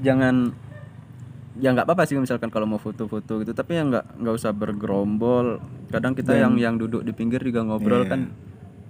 jangan 0.00 0.50
ya 1.61 1.76
nggak 1.76 1.87
apa-apa 1.87 2.09
sih 2.09 2.16
misalkan 2.16 2.49
kalau 2.49 2.64
mau 2.64 2.80
foto-foto 2.80 3.44
gitu. 3.44 3.52
Tapi 3.52 3.76
ya 3.76 3.82
nggak 3.85 4.06
nggak 4.25 4.35
usah 4.35 4.52
bergerombol 4.56 5.61
kadang 5.90 6.14
kita 6.14 6.32
yang 6.32 6.54
yang 6.54 6.75
duduk 6.75 7.02
di 7.02 7.11
pinggir 7.11 7.38
juga 7.40 7.61
ngobrol 7.61 8.02
Iya. 8.02 8.09
kan. 8.09 8.20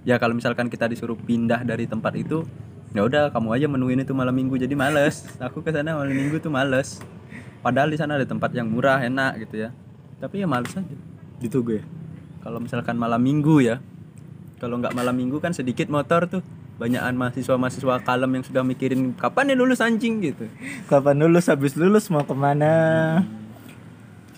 Ya 0.01 0.15
kalau 0.17 0.33
misalkan 0.33 0.65
kita 0.65 0.85
disuruh 0.85 1.13
pindah 1.13 1.61
dari 1.61 1.85
tempat 1.85 2.13
itu 2.15 2.45
ya 2.91 3.01
udah 3.01 3.29
kamu 3.29 3.49
aja 3.53 3.67
menuin 3.67 3.99
itu 3.99 4.13
malam 4.13 4.31
minggu 4.31 4.57
jadi 4.57 4.73
males. 4.73 5.25
Aku 5.45 5.59
ke 5.59 5.69
sana 5.69 5.93
malam 5.93 6.09
minggu 6.09 6.37
tuh 6.37 6.49
males. 6.49 7.01
Padahal 7.61 7.87
di 7.87 7.97
sana 7.97 8.15
ada 8.15 8.25
tempat 8.25 8.49
yang 8.51 8.65
murah 8.65 8.97
enak 8.99 9.41
gitu 9.41 9.61
ya. 9.61 9.69
Tapi 10.17 10.41
ya 10.41 10.47
males 10.47 10.71
aja. 10.71 10.95
Gitu 11.37 11.61
gue 11.61 11.81
kalau 12.41 12.57
misalkan 12.57 12.97
malam 12.97 13.21
minggu 13.21 13.61
ya 13.61 13.77
kalau 14.57 14.77
nggak 14.77 14.93
malam 14.93 15.13
minggu 15.13 15.37
kan 15.37 15.51
sedikit 15.51 15.89
motor 15.89 16.25
tuh. 16.27 16.41
Banyakan 16.77 17.13
mahasiswa-mahasiswa 17.13 18.01
kalem 18.01 18.41
yang 18.41 18.43
sudah 18.43 18.65
mikirin 18.65 19.13
kapan 19.13 19.53
nih 19.53 19.57
lulus 19.57 19.85
anjing? 19.85 20.17
gitu. 20.19 20.49
Kapan 20.85 21.21
lulus 21.21 21.45
habis 21.45 21.77
lulus 21.77 22.09
mau 22.09 22.25
ke 22.25 22.33
mana? 22.33 22.73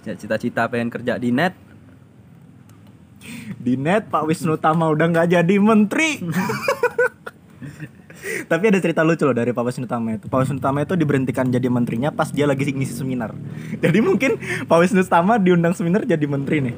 Ya, 0.03 0.12
cita-cita 0.12 0.67
pengen 0.67 0.91
kerja 0.91 1.15
di 1.15 1.32
net 1.32 1.55
di 3.60 3.80
net 3.80 4.08
Pak 4.10 4.28
Wisnu 4.28 4.60
Tama 4.60 4.92
udah 4.92 5.08
nggak 5.10 5.28
jadi 5.34 5.56
menteri. 5.60 6.20
Tapi 8.24 8.64
ada 8.72 8.80
cerita 8.80 9.04
lucu 9.04 9.28
loh 9.28 9.36
dari 9.36 9.52
Pak 9.52 9.64
Wisnu 9.68 9.88
Tama 9.88 10.16
itu. 10.16 10.32
Pak 10.32 10.40
Wisnu 10.48 10.60
Tama 10.64 10.88
itu 10.88 10.96
diberhentikan 10.96 11.52
jadi 11.52 11.68
menterinya 11.68 12.10
pas 12.12 12.32
dia 12.32 12.48
lagi 12.48 12.64
ngisi 12.72 12.96
seminar. 12.96 13.36
Jadi 13.84 14.00
mungkin 14.00 14.40
Pak 14.68 14.78
Wisnu 14.80 15.04
Tama 15.04 15.36
diundang 15.40 15.76
seminar 15.76 16.08
jadi 16.08 16.24
menteri 16.24 16.72
nih. 16.72 16.76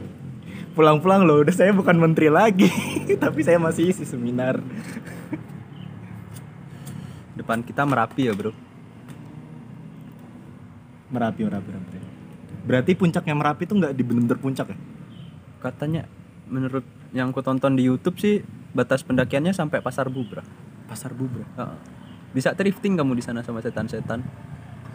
Pulang-pulang 0.74 1.24
loh 1.24 1.46
udah 1.46 1.54
saya 1.54 1.72
bukan 1.72 1.96
menteri 1.96 2.34
lagi. 2.34 2.68
Tapi 3.24 3.40
saya 3.46 3.62
masih 3.62 3.94
isi 3.94 4.04
seminar. 4.04 4.60
Depan 7.38 7.62
kita 7.62 7.86
merapi 7.86 8.26
ya 8.26 8.34
bro? 8.34 8.52
Merapi 11.14 11.46
Merapi 11.46 11.70
Merapi. 11.70 11.98
Berarti 12.66 12.92
puncaknya 12.98 13.38
Merapi 13.38 13.70
itu 13.70 13.74
nggak 13.78 13.94
di 13.94 14.02
bener-bener 14.02 14.40
puncak 14.42 14.74
ya? 14.74 14.78
Katanya 15.62 16.10
menurut 16.50 16.86
yang 17.16 17.32
aku 17.32 17.42
tonton 17.42 17.80
di 17.80 17.88
YouTube 17.88 18.20
sih 18.20 18.44
batas 18.75 19.02
pendakiannya 19.08 19.56
sampai 19.56 19.80
pasar 19.80 20.12
bubra. 20.12 20.44
Pasar 20.86 21.12
Bubra? 21.18 21.46
Heeh. 21.58 21.78
bisa 22.36 22.52
drifting 22.52 23.00
kamu 23.00 23.16
di 23.16 23.24
sana 23.24 23.40
sama 23.48 23.64
setan-setan. 23.64 24.20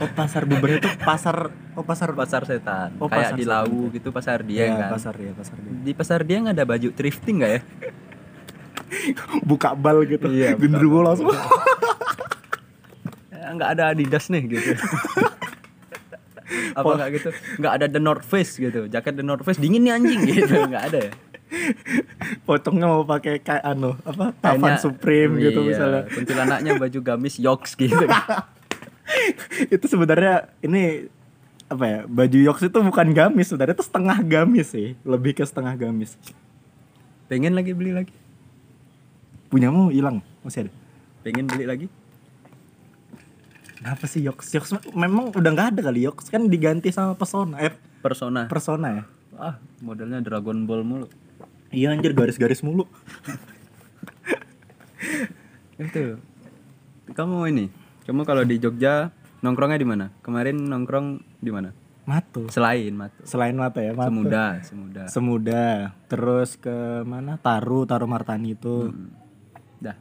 Oh 0.01 0.09
Pasar 0.13 0.45
Bubra 0.45 0.77
itu 0.77 0.89
pasar 1.01 1.49
oh 1.73 1.85
pasar 1.85 2.13
pasar 2.13 2.45
setan. 2.45 2.93
Oh, 3.01 3.09
kayak 3.09 3.33
pasar 3.33 3.37
di 3.41 3.45
setan. 3.49 3.57
Lawu 3.65 3.81
gitu 3.97 4.09
pasar 4.13 4.39
Dieng 4.45 4.77
Iya, 4.77 4.81
kan. 4.85 4.91
Pasar 4.93 5.15
ya 5.17 5.33
pasar 5.33 5.57
dia 5.57 5.73
di 5.73 5.93
pasar 5.97 6.21
Dieng 6.25 6.45
ada 6.53 6.63
baju 6.69 6.89
drifting 6.93 7.41
nggak 7.41 7.53
ya? 7.53 7.61
Buka 9.49 9.73
bal 9.73 10.05
gitu. 10.05 10.29
Iya, 10.29 10.53
genderuwo 10.57 11.01
langsung. 11.05 11.33
Ya, 13.41 13.57
nggak 13.57 13.71
ada 13.73 13.85
Adidas 13.97 14.29
nih 14.29 14.45
gitu. 14.53 14.77
Apa 16.79 16.91
nggak 16.93 17.09
gitu? 17.17 17.29
Nggak 17.57 17.73
ada 17.73 17.87
The 17.89 18.01
North 18.05 18.27
Face 18.29 18.61
gitu. 18.61 18.85
Jaket 18.85 19.17
The 19.17 19.25
North 19.25 19.49
Face 19.49 19.57
dingin 19.57 19.81
nih 19.81 19.97
anjing 19.97 20.21
gitu. 20.29 20.61
Nggak 20.69 20.85
ada 20.93 20.99
ya 21.09 21.13
pocongnya 22.45 22.87
mau 22.87 23.03
pakai 23.03 23.39
kayak 23.39 23.65
anu 23.65 23.95
apa 24.03 24.31
Kayaknya- 24.37 24.79
Supreme 24.79 25.33
gitu 25.41 25.61
iya, 25.61 25.69
misalnya. 25.69 26.03
kuntilanaknya 26.09 26.73
baju 26.77 26.99
gamis 27.01 27.37
yoks 27.37 27.75
gitu. 27.75 27.99
Itu 29.75 29.85
sebenarnya 29.87 30.55
ini 30.61 31.11
apa 31.67 31.85
ya 31.85 31.99
baju 32.03 32.39
yoks 32.41 32.63
itu 32.65 32.79
bukan 32.81 33.11
gamis 33.11 33.47
sebenarnya 33.47 33.75
itu 33.75 33.87
setengah 33.87 34.19
gamis 34.21 34.71
sih 34.71 34.95
lebih 35.03 35.35
ke 35.35 35.43
setengah 35.43 35.75
gamis. 35.77 36.15
Pengen 37.27 37.55
lagi 37.55 37.75
beli 37.75 37.91
lagi? 37.91 38.15
Punyamu 39.49 39.91
hilang 39.91 40.19
masih 40.41 40.67
ada. 40.67 40.73
Pengen 41.23 41.47
beli 41.47 41.67
lagi? 41.67 41.87
Kenapa 43.77 44.05
sih 44.07 44.21
yoks? 44.21 44.51
Yoks 44.51 44.71
memang 44.93 45.31
udah 45.31 45.51
nggak 45.51 45.69
ada 45.75 45.81
kali 45.85 46.05
yoks 46.05 46.27
kan 46.29 46.47
diganti 46.47 46.91
sama 46.91 47.15
persona 47.15 47.59
eh 47.59 47.75
persona. 47.99 48.47
Persona 48.47 48.89
ya 48.93 49.05
ah 49.41 49.57
modelnya 49.81 50.21
Dragon 50.21 50.69
Ball 50.69 50.85
mulu. 50.85 51.09
Iya 51.73 51.97
anjir 51.97 52.13
garis-garis 52.13 52.61
mulu. 52.61 52.85
Itu. 55.81 56.21
Kamu 57.11 57.49
ini 57.49 57.73
kamu 58.05 58.29
kalau 58.29 58.45
di 58.45 58.61
Jogja 58.61 59.09
nongkrongnya 59.41 59.81
di 59.81 59.89
mana? 59.89 60.13
Kemarin 60.21 60.69
nongkrong 60.69 61.25
di 61.41 61.51
mana? 61.55 61.73
Matu 62.05 62.51
selain 62.51 62.91
Matu 62.91 63.23
selain 63.23 63.55
mata 63.55 63.79
ya 63.85 63.95
matu 63.95 64.11
Semuda 64.11 64.45
Semuda 64.67 65.03
semuda 65.07 65.95
terus 66.11 66.59
ke 66.59 67.07
mana? 67.09 67.41
Taru 67.41 67.89
taru 67.89 68.05
martani 68.05 68.59
itu. 68.59 68.93
Hmm. 68.93 69.09
dah. 69.81 69.97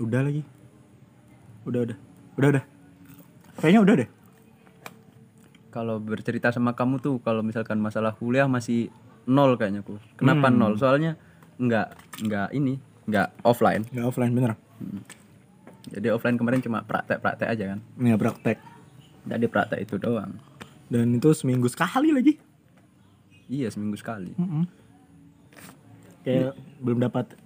Udah 0.00 0.24
lagi. 0.24 0.40
Udah 1.68 1.80
udah. 1.90 1.98
Udah 2.40 2.48
udah. 2.54 2.64
Kayaknya 3.60 3.80
udah 3.84 3.94
deh 4.00 4.08
kalau 5.74 5.98
bercerita 5.98 6.54
sama 6.54 6.72
kamu 6.72 7.02
tuh 7.02 7.18
kalau 7.18 7.42
misalkan 7.42 7.82
masalah 7.82 8.14
kuliah 8.14 8.46
masih 8.46 8.94
nol 9.26 9.58
kayaknya 9.58 9.82
ku 9.82 9.98
kenapa 10.14 10.46
nol? 10.48 10.78
Soalnya 10.78 11.18
nggak 11.58 11.88
nggak 12.22 12.48
ini 12.54 12.78
nggak 13.04 13.42
offline. 13.42 13.82
Nggak 13.90 14.06
offline 14.06 14.30
bener. 14.30 14.54
Jadi 15.90 16.06
offline 16.08 16.38
kemarin 16.38 16.62
cuma 16.62 16.80
praktek-praktek 16.80 17.48
aja 17.50 17.64
kan? 17.74 17.78
Ya 17.98 18.14
praktek. 18.14 18.62
Jadi 19.26 19.46
praktek 19.50 19.82
itu 19.82 19.98
doang. 19.98 20.38
Dan 20.86 21.10
itu 21.12 21.34
seminggu 21.34 21.66
sekali 21.66 22.14
lagi. 22.14 22.38
Iya 23.50 23.68
seminggu 23.68 23.98
sekali. 23.98 24.30
Kayak 26.24 26.54
belum 26.80 27.02
dapat 27.02 27.36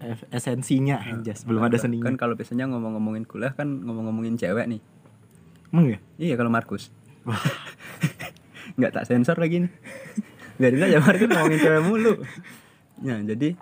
es- 0.00 0.26
esensinya 0.32 0.98
anjas. 0.98 1.44
Belum 1.44 1.62
ada 1.62 1.76
seninya. 1.76 2.08
kan 2.08 2.16
kalau 2.16 2.34
biasanya 2.34 2.66
ngomong-ngomongin 2.66 3.22
kuliah 3.22 3.52
kan 3.52 3.68
ngomong-ngomongin 3.68 4.34
cewek 4.34 4.66
nih. 4.66 4.80
Emang 5.68 5.84
ya 5.86 5.98
iya 6.16 6.34
kalau 6.34 6.48
Markus 6.48 6.88
nggak 8.78 8.92
tak 8.94 9.04
sensor 9.08 9.36
lagi 9.38 9.66
nih. 9.66 9.72
Biarin 10.58 10.86
aja 10.86 10.98
Markus 10.98 11.28
ngomongin 11.30 11.58
cewek 11.62 11.82
mulu. 11.86 12.12
Ya 13.02 13.14
jadi 13.22 13.54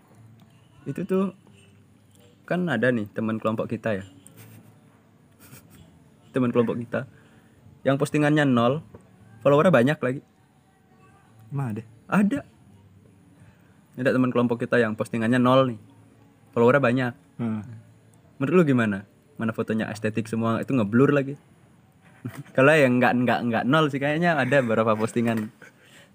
itu 0.87 1.01
tuh 1.05 1.37
kan 2.47 2.65
ada 2.71 2.89
nih 2.89 3.11
teman 3.13 3.37
kelompok 3.43 3.69
kita 3.69 4.01
ya. 4.01 4.05
Teman 6.33 6.53
kelompok 6.53 6.79
kita 6.79 7.09
yang 7.83 8.01
postingannya 8.01 8.45
nol 8.49 8.81
followernya 9.45 9.73
banyak 9.73 9.99
lagi. 10.01 10.21
Emang 11.53 11.77
ada? 11.77 11.83
Ada. 12.11 12.41
Ada 13.97 14.11
teman 14.13 14.31
kelompok 14.33 14.61
kita 14.61 14.81
yang 14.81 14.97
postingannya 14.97 15.41
nol 15.41 15.75
nih 15.75 15.81
followernya 16.57 16.83
banyak. 16.83 17.15
Hmm. 17.37 17.61
menurut 18.41 18.65
lu 18.65 18.73
gimana? 18.73 19.05
Mana 19.37 19.53
fotonya 19.53 19.93
estetik 19.93 20.25
semua 20.25 20.65
itu 20.65 20.73
ngeblur 20.73 21.13
lagi 21.13 21.37
kalau 22.55 22.73
yang 22.75 22.99
nggak 23.01 23.13
nggak 23.25 23.41
nggak 23.51 23.65
nol 23.67 23.89
sih 23.91 23.99
kayaknya 24.01 24.37
ada 24.37 24.63
beberapa 24.63 24.97
postingan. 24.97 25.51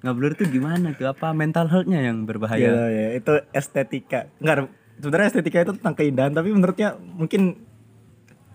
Ngeblur 0.02 0.34
tuh 0.34 0.50
gimana 0.50 0.98
tuh? 0.98 1.06
Apa 1.14 1.30
mental 1.30 1.70
healthnya 1.70 2.02
yang 2.02 2.26
Iya, 2.26 2.28
berbahaya 2.28 2.70
ya, 2.90 3.08
itu 3.14 3.34
estetika. 3.54 4.26
Enggak 4.42 4.74
sebenarnya 4.98 5.28
estetika 5.30 5.58
itu 5.62 5.74
tentang 5.78 5.94
keindahan 5.94 6.34
tapi 6.34 6.50
menurutnya 6.50 6.98
mungkin 6.98 7.62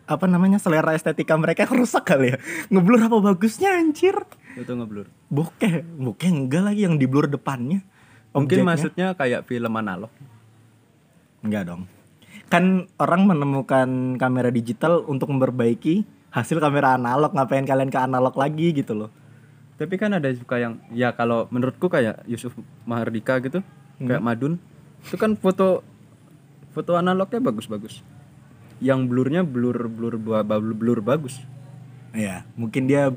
apa 0.07 0.27
namanya 0.31 0.63
selera 0.63 0.95
estetika 0.95 1.35
mereka 1.39 1.67
rusak 1.71 2.03
kali 2.07 2.35
ya. 2.35 2.39
Ngeblur 2.71 2.99
apa 3.07 3.17
bagusnya 3.23 3.79
anjir? 3.79 4.15
Itu 4.59 4.75
ngeblur. 4.75 5.07
Bokeh 5.31 5.87
bokeh 5.87 6.31
enggak 6.31 6.63
lagi 6.67 6.83
yang 6.87 6.99
di 6.99 7.07
blur 7.07 7.31
depannya. 7.31 7.83
Mungkin 8.35 8.63
Objeknya. 8.63 8.67
maksudnya 8.67 9.07
kayak 9.15 9.47
film 9.47 9.73
analog. 9.75 10.11
Enggak 11.47 11.71
dong. 11.71 11.83
Kan 12.51 12.87
orang 12.99 13.27
menemukan 13.27 14.19
kamera 14.19 14.51
digital 14.51 15.03
untuk 15.07 15.31
memperbaiki 15.31 16.16
hasil 16.37 16.61
kamera 16.61 17.01
analog. 17.01 17.33
Ngapain 17.33 17.65
kalian 17.65 17.89
ke 17.89 17.97
analog 17.97 18.37
lagi 18.37 18.77
gitu 18.77 18.93
loh. 18.93 19.11
tapi 19.77 20.01
kan 20.01 20.09
ada 20.17 20.33
juga 20.33 20.57
yang 20.57 20.81
ya 20.89 21.13
kalau 21.13 21.53
menurutku 21.53 21.93
kayak 21.93 22.25
Yusuf 22.25 22.57
Mahardika 22.89 23.37
gitu 23.45 23.61
kayak 24.01 24.25
Madun 24.25 24.57
itu 25.05 25.21
kan 25.21 25.37
foto 25.37 25.85
foto 26.73 26.97
analognya 26.97 27.45
bagus-bagus 27.45 28.01
yang 28.81 29.05
blurnya 29.05 29.45
blur 29.45 29.77
blur 29.93 30.17
blur, 30.17 30.41
blur, 30.49 30.73
blur 30.73 31.01
bagus 31.05 31.45
Iya, 32.17 32.49
mungkin 32.57 32.89
dia 32.89 33.13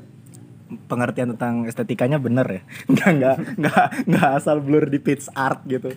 pengertian 0.84 1.32
tentang 1.32 1.64
estetikanya 1.64 2.20
bener 2.20 2.44
ya. 2.44 2.62
Enggak 2.92 3.10
enggak 3.16 3.36
enggak 3.56 3.86
enggak 4.04 4.30
asal 4.36 4.56
blur 4.60 4.84
di 4.92 5.00
pitch 5.00 5.32
art 5.32 5.64
gitu. 5.64 5.96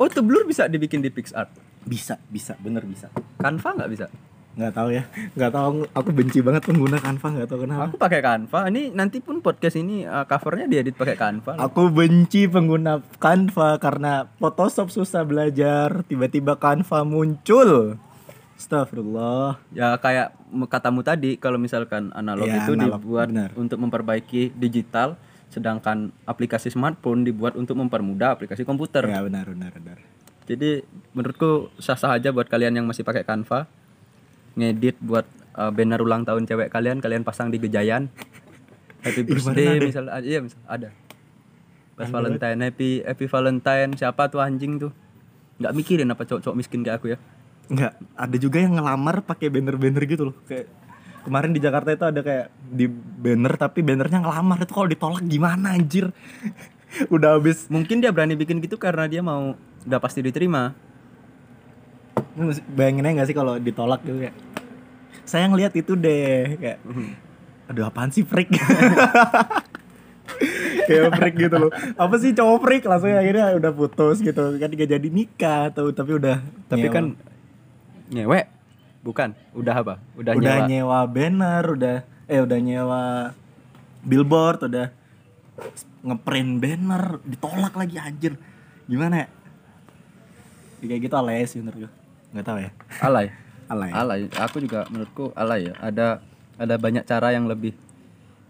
oh 0.00 0.08
tuh 0.08 0.24
blur 0.24 0.48
bisa 0.48 0.64
dibikin 0.64 1.04
di 1.04 1.12
PixArt 1.12 1.52
bisa, 1.84 2.16
bisa, 2.32 2.56
bener 2.56 2.88
bisa. 2.88 3.12
Canva 3.36 3.76
nggak 3.76 3.90
bisa 3.92 4.08
Nggak 4.50 4.72
tahu 4.74 4.88
ya. 4.90 5.02
Nggak 5.38 5.52
tahu 5.54 5.74
aku 5.94 6.10
benci 6.10 6.38
banget 6.42 6.62
pengguna 6.66 6.98
Canva, 6.98 7.26
nggak 7.30 7.48
tahu 7.48 7.58
kenapa. 7.64 7.82
aku 7.86 7.96
pakai 7.96 8.20
Canva 8.20 8.60
ini 8.66 8.90
nanti 8.90 9.22
pun 9.22 9.38
podcast 9.38 9.78
ini 9.78 10.02
uh, 10.02 10.26
covernya 10.26 10.66
diedit 10.66 10.98
pakai 10.98 11.14
Canva 11.14 11.54
loh. 11.54 11.70
Aku 11.70 11.86
benci 11.88 12.50
pengguna 12.50 12.98
Canva 13.22 13.78
karena 13.78 14.26
Photoshop 14.36 14.90
susah 14.90 15.22
belajar, 15.22 16.02
tiba-tiba 16.04 16.58
Canva 16.58 17.06
muncul. 17.06 17.96
Astagfirullah. 18.60 19.56
ya 19.72 19.96
kayak 19.96 20.36
katamu 20.68 21.00
tadi 21.00 21.40
kalau 21.40 21.56
misalkan 21.56 22.12
analog 22.12 22.44
Iya, 22.44 22.68
itu 22.68 22.76
analog, 22.76 23.00
dibuat 23.00 23.28
benar. 23.32 23.50
untuk 23.56 23.80
memperbaiki 23.80 24.52
digital 24.52 25.16
sedangkan 25.48 26.12
aplikasi 26.28 26.68
smartphone 26.68 27.24
dibuat 27.24 27.56
untuk 27.56 27.80
mempermudah 27.80 28.36
aplikasi 28.36 28.62
komputer 28.68 29.08
Ya 29.08 29.24
benar 29.24 29.48
benar 29.48 29.72
benar. 29.72 29.98
Jadi 30.44 30.84
menurutku 31.16 31.72
sah-sah 31.80 32.20
aja 32.20 32.36
buat 32.36 32.52
kalian 32.52 32.76
yang 32.76 32.84
masih 32.84 33.00
pakai 33.00 33.24
Canva 33.24 33.64
ngedit 34.60 35.00
buat 35.00 35.24
uh, 35.56 35.72
banner 35.72 36.00
ulang 36.04 36.28
tahun 36.28 36.44
cewek 36.44 36.68
kalian 36.68 37.00
kalian 37.00 37.24
pasang 37.24 37.48
di 37.48 37.56
gejayan. 37.56 38.12
Happy 39.04 39.24
birthday 39.24 39.80
misal 39.80 40.12
ah, 40.12 40.20
iya 40.20 40.44
misal 40.44 40.60
ada. 40.68 40.92
Pas 41.96 42.08
Valentine 42.08 42.60
happy 42.68 43.00
happy 43.04 43.26
Valentine 43.28 43.92
siapa 43.96 44.28
tuh 44.28 44.40
anjing 44.44 44.76
tuh? 44.76 44.92
nggak 45.60 45.76
mikirin 45.76 46.08
apa 46.08 46.24
cowok-cowok 46.24 46.56
miskin 46.56 46.80
kayak 46.80 46.96
aku 46.96 47.06
ya. 47.12 47.18
Enggak, 47.68 47.92
ada 48.16 48.36
juga 48.40 48.58
yang 48.58 48.80
ngelamar 48.80 49.22
pakai 49.22 49.52
banner-banner 49.52 50.02
gitu 50.08 50.32
loh. 50.32 50.36
Kayak 50.48 50.72
kemarin 51.22 51.52
di 51.52 51.60
Jakarta 51.60 51.92
itu 51.92 52.04
ada 52.08 52.20
kayak 52.24 52.46
di 52.72 52.88
banner 52.90 53.52
tapi 53.60 53.84
bannernya 53.84 54.24
ngelamar 54.24 54.64
itu 54.64 54.72
kalau 54.72 54.88
ditolak 54.88 55.22
gimana 55.28 55.76
anjir. 55.76 56.08
Udah 57.14 57.38
habis 57.38 57.70
Mungkin 57.70 58.02
dia 58.02 58.10
berani 58.10 58.34
bikin 58.34 58.58
gitu 58.58 58.74
karena 58.74 59.06
dia 59.06 59.22
mau 59.22 59.54
udah 59.86 60.00
pasti 60.02 60.24
diterima. 60.24 60.74
Lu 62.34 62.50
bayangin 62.74 63.06
aja 63.06 63.22
gak 63.22 63.28
sih 63.30 63.36
kalau 63.36 63.54
ditolak 63.62 64.02
gitu 64.02 64.26
kayak 64.26 64.34
saya 65.30 65.46
ngeliat 65.46 65.70
itu 65.78 65.94
deh 65.94 66.58
kayak 66.58 66.78
aduh 67.70 67.86
apaan 67.86 68.10
sih 68.10 68.26
freak? 68.26 68.50
Kayak 70.90 71.14
freak 71.22 71.34
gitu 71.38 71.56
loh. 71.58 71.70
Apa 71.94 72.18
sih 72.18 72.34
cowok 72.34 72.58
freak? 72.66 72.82
Langsung 72.86 73.14
akhirnya 73.14 73.54
udah 73.54 73.70
putus 73.70 74.18
gitu. 74.18 74.58
Kan 74.58 74.70
gak 74.74 74.90
jadi 74.90 75.08
nikah 75.10 75.70
atau 75.70 75.90
tapi 75.94 76.18
udah 76.18 76.42
Tapi 76.66 76.86
nyewa. 76.86 76.94
kan 76.94 77.04
nyewe? 78.10 78.40
Bukan, 79.06 79.28
udah 79.54 79.74
apa? 79.74 79.94
Udah, 80.18 80.34
udah 80.34 80.66
nyewa. 80.66 80.66
nyewa 80.66 80.98
banner 81.06 81.64
udah 81.78 81.96
eh 82.26 82.40
udah 82.42 82.58
nyewa 82.58 83.02
billboard 84.02 84.66
udah 84.66 84.90
ngeprint 86.02 86.52
banner 86.58 87.02
ditolak 87.22 87.74
lagi 87.78 87.96
anjir. 88.00 88.34
Gimana 88.90 89.14
ya? 89.22 89.26
Ya, 90.80 90.86
kayak 90.90 91.00
gitu 91.06 91.14
alay 91.14 91.44
sih 91.46 91.60
menurut 91.60 91.86
gue 91.86 91.92
nggak 92.30 92.46
tahu 92.46 92.58
ya. 92.62 92.70
Alay. 93.02 93.26
Alay. 93.70 93.90
Alay. 93.94 94.20
Aku 94.34 94.58
juga 94.58 94.84
menurutku 94.90 95.30
alay 95.38 95.70
ya. 95.70 95.74
Ada 95.78 96.18
ada 96.60 96.74
banyak 96.76 97.06
cara 97.06 97.32
yang 97.32 97.46
lebih 97.46 97.72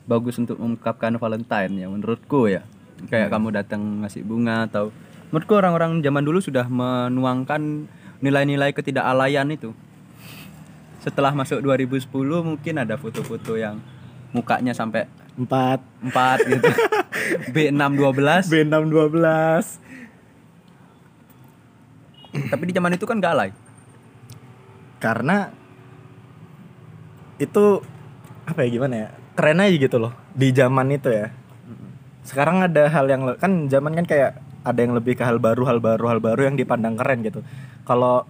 bagus 0.09 0.41
untuk 0.41 0.59
mengungkapkan 0.59 1.15
Valentine 1.21 1.73
ya 1.77 1.87
menurutku 1.87 2.49
ya. 2.49 2.65
Kayak 3.07 3.31
kamu 3.33 3.49
datang 3.55 4.03
ngasih 4.03 4.25
bunga 4.25 4.67
atau 4.67 4.91
menurutku 5.31 5.55
orang-orang 5.55 6.01
zaman 6.01 6.25
dulu 6.25 6.41
sudah 6.41 6.67
menuangkan 6.67 7.87
nilai-nilai 8.25 8.73
ketidakalayan 8.73 9.53
itu. 9.53 9.77
Setelah 11.01 11.33
masuk 11.33 11.65
2010 11.65 12.09
mungkin 12.45 12.75
ada 12.77 12.97
foto-foto 12.97 13.57
yang 13.57 13.81
mukanya 14.33 14.73
sampai 14.73 15.09
empat. 15.37 15.81
4 16.01 16.51
gitu. 16.51 16.69
B612 17.55 18.51
B612 18.51 19.81
tapi 22.51 22.63
di 22.71 22.73
zaman 22.75 22.95
itu 22.95 23.05
kan 23.07 23.19
gak 23.19 23.33
alay 23.35 23.51
karena 25.01 25.49
itu 27.41 27.81
apa 28.45 28.61
ya 28.63 28.69
gimana 28.69 28.95
ya 28.95 29.09
keren 29.33 29.65
aja 29.65 29.77
gitu 29.81 29.97
loh 29.97 30.13
di 30.37 30.53
zaman 30.53 30.93
itu 30.93 31.09
ya. 31.09 31.33
Sekarang 32.21 32.61
ada 32.61 32.87
hal 32.93 33.09
yang 33.09 33.25
kan 33.41 33.67
zaman 33.73 33.97
kan 33.97 34.05
kayak 34.05 34.37
ada 34.61 34.81
yang 34.85 34.93
lebih 34.93 35.17
ke 35.17 35.25
hal 35.25 35.41
baru 35.41 35.65
hal 35.65 35.81
baru 35.81 36.05
hal 36.13 36.21
baru 36.21 36.53
yang 36.53 36.57
dipandang 36.61 37.01
keren 37.01 37.25
gitu. 37.25 37.41
Kalau 37.89 38.29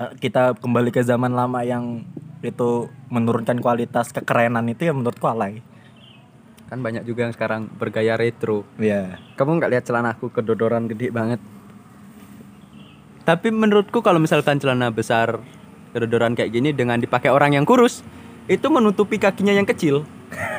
eh, 0.00 0.12
kita 0.18 0.56
kembali 0.56 0.88
ke 0.88 1.04
zaman 1.04 1.36
lama 1.36 1.60
yang 1.60 2.02
itu 2.42 2.90
menurunkan 3.12 3.60
kualitas 3.62 4.10
kekerenan 4.10 4.66
itu 4.72 4.88
ya 4.88 4.96
menurutku 4.96 5.28
alay. 5.28 5.60
Kan 6.72 6.80
banyak 6.80 7.04
juga 7.04 7.28
yang 7.28 7.34
sekarang 7.36 7.68
bergaya 7.76 8.16
retro. 8.16 8.64
Iya. 8.80 9.20
kamu 9.36 9.60
nggak 9.60 9.72
lihat 9.76 9.84
celanaku 9.84 10.32
kedodoran 10.32 10.88
gede 10.88 11.12
banget 11.12 11.38
tapi 13.22 13.54
menurutku 13.54 14.02
kalau 14.02 14.18
misalkan 14.18 14.58
celana 14.58 14.90
besar 14.90 15.38
kedodoran 15.92 16.34
kayak 16.34 16.50
gini 16.50 16.74
dengan 16.74 16.98
dipakai 16.98 17.30
orang 17.30 17.54
yang 17.54 17.64
kurus 17.68 18.02
itu 18.50 18.66
menutupi 18.68 19.22
kakinya 19.22 19.54
yang 19.54 19.68
kecil. 19.68 20.02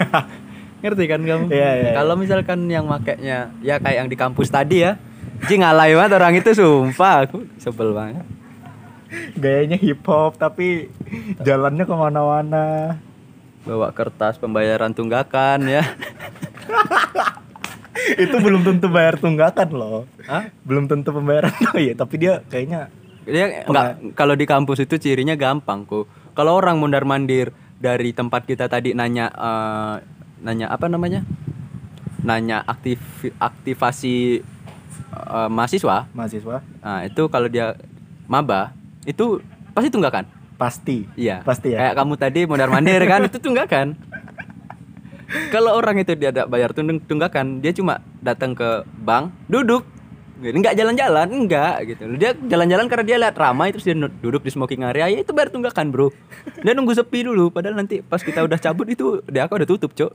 Ngerti 0.84 1.04
kan 1.08 1.24
kamu? 1.24 1.48
Iya, 1.48 1.72
iya, 1.80 1.90
kalau 1.96 2.20
misalkan 2.20 2.68
yang 2.68 2.88
makainya 2.88 3.56
ya 3.64 3.80
kayak 3.80 3.98
yang 4.04 4.10
di 4.12 4.18
kampus 4.20 4.52
tadi 4.52 4.84
ya 4.84 5.00
Ji 5.44 5.60
ngalai 5.60 5.92
banget 5.96 6.12
orang 6.16 6.40
itu 6.40 6.56
sumpah 6.56 7.28
aku 7.28 7.44
sebel 7.60 7.92
banget. 7.92 8.24
Gayanya 9.36 9.76
hip 9.76 10.00
hop 10.08 10.40
tapi 10.40 10.88
jalannya 11.44 11.84
ke 11.84 11.96
mana-mana. 11.96 12.96
Bawa 13.64 13.92
kertas 13.96 14.40
pembayaran 14.40 14.92
tunggakan 14.92 15.64
ya 15.72 15.84
itu 18.16 18.36
belum 18.36 18.62
tentu 18.62 18.88
bayar 18.88 19.16
tunggakan 19.16 19.70
loh 19.72 20.04
Hah? 20.26 20.50
belum 20.64 20.86
tentu 20.86 21.10
pembayaran 21.10 21.54
oh 21.72 21.78
iya 21.78 21.94
tapi 21.94 22.18
dia 22.18 22.42
kayaknya 22.48 22.90
Dia 23.24 23.64
enggak 23.64 24.16
kalau 24.20 24.36
di 24.36 24.44
kampus 24.44 24.84
itu 24.84 25.00
cirinya 25.00 25.40
gampang 25.40 25.88
kok. 25.88 26.12
Kalau 26.36 26.60
orang 26.60 26.76
mondar 26.76 27.08
mandir 27.08 27.56
dari 27.80 28.12
tempat 28.12 28.44
kita 28.44 28.68
tadi 28.68 28.92
nanya 28.92 29.32
eh, 29.32 29.96
nanya 30.44 30.68
apa 30.68 30.92
namanya? 30.92 31.24
Nanya 32.20 32.68
aktif 32.68 33.00
aktivasi 33.40 34.44
eh, 35.14 35.48
mahasiswa. 35.48 36.12
mahasiswa 36.12 36.58
Nah, 36.84 37.08
itu 37.08 37.24
kalau 37.28 37.48
dia 37.48 37.80
maba 38.28 38.76
itu 39.04 39.40
pasti 39.72 39.88
tunggakan. 39.88 40.28
pasti 40.54 41.08
Iya. 41.16 41.44
pasti 41.44 41.72
ya 41.72 41.80
Kayak 41.80 41.96
kamu 41.98 42.14
tadi 42.16 42.40
mondar 42.44 42.68
mandir 42.68 43.00
kan 43.04 43.24
itu 43.24 43.40
tunggakan. 43.40 43.96
Kalau 45.50 45.74
orang 45.74 45.98
itu 45.98 46.14
dia 46.14 46.30
ada 46.30 46.46
bayar 46.46 46.74
tungg- 46.74 47.02
tunggakan, 47.10 47.58
dia 47.58 47.74
cuma 47.74 48.02
datang 48.22 48.54
ke 48.54 48.86
bank, 49.02 49.34
duduk, 49.50 49.82
enggak 50.42 50.78
jalan-jalan, 50.78 51.26
enggak 51.26 51.76
gitu. 51.90 52.06
Dia 52.18 52.38
jalan-jalan 52.38 52.86
karena 52.86 53.06
dia 53.06 53.18
lihat 53.18 53.36
ramai 53.38 53.74
terus 53.74 53.86
dia 53.86 53.98
duduk 53.98 54.46
di 54.46 54.52
smoking 54.54 54.86
area, 54.86 55.10
ya 55.10 55.26
itu 55.26 55.34
bayar 55.34 55.50
tunggakan, 55.50 55.90
Bro. 55.90 56.14
Dia 56.62 56.78
nunggu 56.78 56.94
sepi 56.94 57.26
dulu, 57.26 57.50
padahal 57.50 57.74
nanti 57.78 58.06
pas 58.06 58.22
kita 58.22 58.46
udah 58.46 58.62
cabut 58.62 58.86
itu 58.90 59.26
dia 59.26 59.50
aku 59.50 59.58
udah 59.58 59.70
tutup, 59.70 59.92
Cok. 59.98 60.12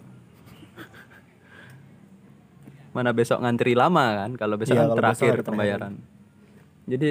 Mana 2.95 3.11
besok 3.15 3.39
ngantri 3.43 3.75
lama 3.79 4.27
kan 4.27 4.31
kalau 4.35 4.55
besok 4.59 4.75
Iya, 4.75 4.83
kan 4.83 4.89
besok 4.91 4.99
terakhir 4.99 5.33
terakhir. 5.35 5.47
pembayaran. 5.47 5.93
Jadi 6.89 7.11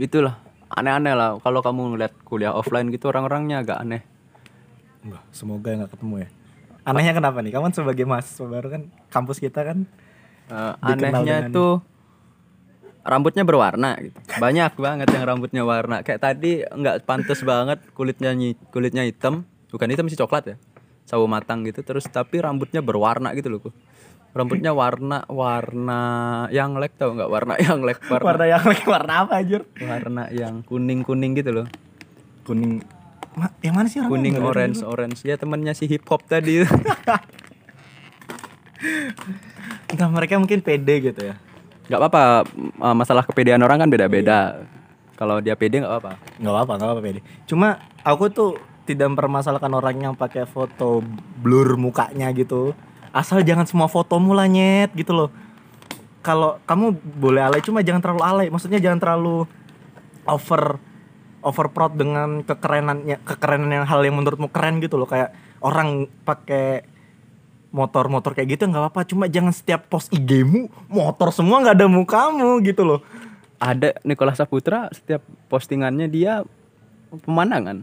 itulah 0.00 0.36
aneh-aneh 0.72 1.12
lah 1.12 1.36
kalau 1.40 1.60
kamu 1.60 1.96
ngeliat 1.96 2.12
kuliah 2.24 2.52
offline 2.54 2.88
gitu 2.88 3.08
orang-orangnya 3.12 3.60
agak 3.60 3.78
aneh. 3.82 4.02
Wah, 5.02 5.20
semoga 5.34 5.74
nggak 5.74 5.90
ketemu 5.98 6.16
ya 6.22 6.28
anehnya 6.82 7.12
kenapa 7.12 7.38
nih 7.38 7.50
kamu 7.50 7.64
kan 7.64 7.74
sebagai 7.74 8.04
mahasiswa 8.04 8.46
baru 8.46 8.68
kan 8.68 8.82
kampus 9.08 9.38
kita 9.38 9.62
kan 9.62 9.78
Eh, 10.44 10.74
Dikenal 10.76 11.22
anehnya 11.22 11.36
dengan- 11.40 11.54
tuh 11.54 11.74
rambutnya 13.02 13.42
berwarna 13.42 13.96
gitu. 13.98 14.14
Banyak 14.36 14.72
banget 14.76 15.08
yang 15.08 15.24
rambutnya 15.24 15.62
warna. 15.62 16.02
Kayak 16.02 16.20
tadi 16.22 16.62
nggak 16.62 17.02
pantas 17.02 17.40
banget 17.40 17.82
kulitnya 17.92 18.30
nyi- 18.30 18.58
kulitnya 18.68 19.02
hitam, 19.02 19.42
bukan 19.68 19.88
hitam 19.88 20.06
sih 20.06 20.14
coklat 20.14 20.44
ya. 20.44 20.56
Sawo 21.02 21.26
matang 21.26 21.64
gitu 21.64 21.80
terus 21.80 22.04
tapi 22.04 22.38
rambutnya 22.38 22.78
berwarna 22.78 23.32
gitu 23.32 23.48
loh. 23.48 23.62
Rambutnya 24.32 24.70
warna 24.72 25.24
warna 25.26 26.00
yang 26.48 26.76
lek 26.76 26.94
tau 26.94 27.12
nggak 27.12 27.26
warna 27.26 27.54
yang 27.58 27.80
lek 27.80 28.00
warna, 28.06 28.24
warna 28.24 28.44
yang 28.46 28.64
lagi 28.64 28.84
warna 28.84 29.12
apa 29.20 29.32
anjir 29.36 29.62
warna 29.78 30.22
yang 30.28 30.54
kuning 30.62 31.00
kuning 31.00 31.32
gitu 31.32 31.52
loh 31.52 31.66
kuning 32.42 32.80
Ma, 33.32 33.48
yang 33.64 33.72
mana 33.72 33.88
sih 33.88 33.96
orangnya? 33.96 34.12
kuning 34.12 34.34
lihat 34.36 34.50
orange 34.52 34.80
orange. 34.84 35.20
Ya 35.24 35.40
temennya 35.40 35.72
si 35.72 35.88
hip 35.88 36.04
hop 36.08 36.28
tadi. 36.28 36.60
Entah 39.92 40.08
mereka 40.12 40.36
mungkin 40.36 40.60
pede 40.60 41.00
gitu 41.00 41.20
ya. 41.32 41.40
Nggak 41.88 42.00
apa-apa. 42.00 42.24
Eh, 42.60 42.94
masalah 42.96 43.24
kepedean 43.24 43.62
orang 43.64 43.80
kan 43.80 43.88
beda-beda. 43.88 44.68
Kalau 45.16 45.40
dia 45.40 45.56
pede 45.56 45.80
nggak 45.80 45.92
apa-apa. 45.92 46.12
Nggak 46.40 46.54
apa 46.60 46.72
nggak 46.76 46.90
apa 46.92 47.00
pede. 47.00 47.20
Cuma 47.48 47.80
aku 48.04 48.28
tuh 48.28 48.60
tidak 48.84 49.08
mempermasalahkan 49.14 49.72
orang 49.72 49.96
yang 49.96 50.14
pakai 50.18 50.44
foto 50.44 51.00
blur 51.40 51.80
mukanya 51.80 52.28
gitu. 52.36 52.76
Asal 53.12 53.44
jangan 53.44 53.64
semua 53.64 53.88
fotomu 53.88 54.36
lah 54.36 54.48
nyet 54.48 54.92
gitu 54.92 55.16
loh. 55.16 55.30
Kalau 56.20 56.60
kamu 56.68 57.00
boleh 57.18 57.42
alay 57.42 57.60
cuma 57.64 57.80
jangan 57.80 58.04
terlalu 58.04 58.22
alay. 58.24 58.46
Maksudnya 58.52 58.76
jangan 58.76 59.00
terlalu 59.00 59.48
over 60.28 60.91
over 61.42 61.68
proud 61.70 61.98
dengan 61.98 62.46
kekerenannya 62.46 63.20
kekerenan 63.26 63.70
yang 63.82 63.86
hal 63.86 64.00
yang 64.06 64.16
menurutmu 64.16 64.48
keren 64.48 64.78
gitu 64.78 64.96
loh. 64.96 65.10
Kayak 65.10 65.34
orang 65.62 66.06
pakai 66.22 66.86
motor-motor 67.72 68.36
kayak 68.36 68.58
gitu 68.58 68.68
nggak 68.68 68.88
apa-apa. 68.88 69.02
Cuma 69.08 69.26
jangan 69.26 69.50
setiap 69.50 69.88
post 69.90 70.12
IG-mu 70.14 70.70
motor 70.86 71.34
semua 71.34 71.64
nggak 71.64 71.76
ada 71.82 71.88
mukamu 71.90 72.62
gitu 72.62 72.86
loh. 72.86 73.00
Ada 73.58 73.98
Nicholas 74.06 74.38
Saputra 74.38 74.92
setiap 74.94 75.24
postingannya 75.50 76.06
dia 76.06 76.46
pemandangan. 77.24 77.82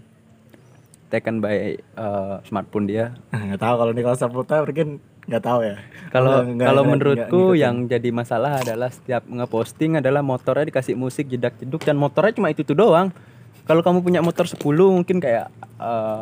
Taken 1.10 1.42
by 1.42 1.82
uh, 1.98 2.40
smartphone 2.46 2.86
dia. 2.86 3.18
Nggak 3.34 3.60
tahu 3.60 3.76
kalau 3.82 3.92
nih 3.92 4.04
kalau 4.06 4.18
Saputra 4.18 4.62
mungkin 4.62 5.02
nggak 5.26 5.44
tahu 5.46 5.60
ya. 5.66 5.76
Kalau 6.10 6.42
kalau 6.58 6.82
menurutku 6.86 7.54
nggak 7.54 7.58
ngikutin. 7.58 7.64
yang 7.66 7.76
jadi 7.90 8.10
masalah 8.14 8.52
adalah 8.62 8.90
setiap 8.94 9.26
ngeposting 9.26 9.98
adalah 9.98 10.22
motornya 10.22 10.70
dikasih 10.70 10.94
musik 10.98 11.30
jedak 11.30 11.58
jeduk 11.58 11.82
dan 11.82 11.98
motornya 11.98 12.34
cuma 12.38 12.54
itu 12.54 12.62
tuh 12.62 12.78
doang 12.78 13.10
kalau 13.70 13.82
kamu 13.82 14.02
punya 14.02 14.20
motor 14.20 14.44
10 14.44 14.58
mungkin 14.90 15.18
kayak 15.18 15.46
eh, 15.78 16.22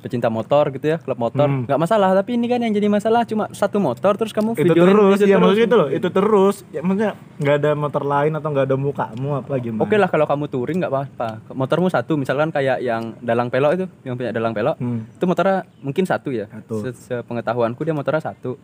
pecinta 0.00 0.26
motor 0.26 0.72
gitu 0.72 0.82
ya 0.88 0.98
klub 0.98 1.14
motor 1.16 1.46
Hmm. 1.46 1.62
nggak 1.62 1.78
masalah 1.78 2.10
tapi 2.10 2.34
ini 2.34 2.48
kan 2.48 2.58
yang 2.58 2.72
jadi 2.72 2.88
masalah 2.88 3.22
cuma 3.22 3.46
satu 3.50 3.78
motor 3.78 4.16
terus 4.16 4.32
kamu 4.32 4.56
itu 4.56 4.66
videoin 4.66 4.90
terus 4.90 5.14
itu 5.16 5.30
ya 5.30 5.38
maksudnya 5.38 5.62
itu 5.64 5.76
loh 5.76 5.88
itu 5.88 6.08
terus 6.10 6.56
ya 6.68 6.80
maksudnya 6.80 7.12
nggak 7.38 7.56
ada 7.56 7.70
motor 7.72 8.02
lain 8.02 8.32
atau 8.34 8.48
nggak 8.50 8.66
ada 8.66 8.76
mukamu 8.76 9.28
apa 9.36 9.54
gimana 9.60 9.80
Oke 9.80 9.94
lah 9.94 10.08
kalau 10.08 10.24
kamu 10.24 10.44
touring 10.48 10.78
nggak 10.80 10.90
apa-apa. 10.90 11.28
Motormu 11.52 11.86
satu, 11.86 12.16
misalkan 12.16 12.50
kayak 12.50 12.80
yang 12.80 13.14
dalang 13.20 13.46
pelok 13.46 13.72
itu, 13.74 13.86
yang 14.02 14.16
punya 14.16 14.32
dalang 14.32 14.50
pelok, 14.50 14.74
Hmm. 14.76 15.06
itu 15.06 15.22
motornya 15.22 15.62
mungkin 15.78 16.02
satu 16.02 16.28
ya. 16.30 16.50
Satu. 16.50 16.82
Se- 16.82 16.98
Sepengetahuanku 17.14 17.78
dia 17.80 17.92
motornya 17.92 18.22
satu. 18.24 18.58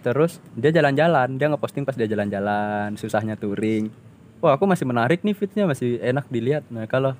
Terus 0.00 0.38
dia 0.54 0.70
jalan-jalan, 0.70 1.36
dia 1.36 1.46
ngeposting 1.48 1.82
pas 1.82 1.92
dia 1.92 2.06
jalan-jalan, 2.06 2.94
susahnya 2.94 3.34
touring. 3.34 3.90
Wah 4.40 4.56
aku 4.56 4.64
masih 4.64 4.84
menarik 4.84 5.20
nih 5.20 5.32
fitnya, 5.32 5.64
masih 5.64 6.00
enak 6.00 6.24
dilihat. 6.26 6.64
Nah 6.66 6.84
kalau 6.84 7.12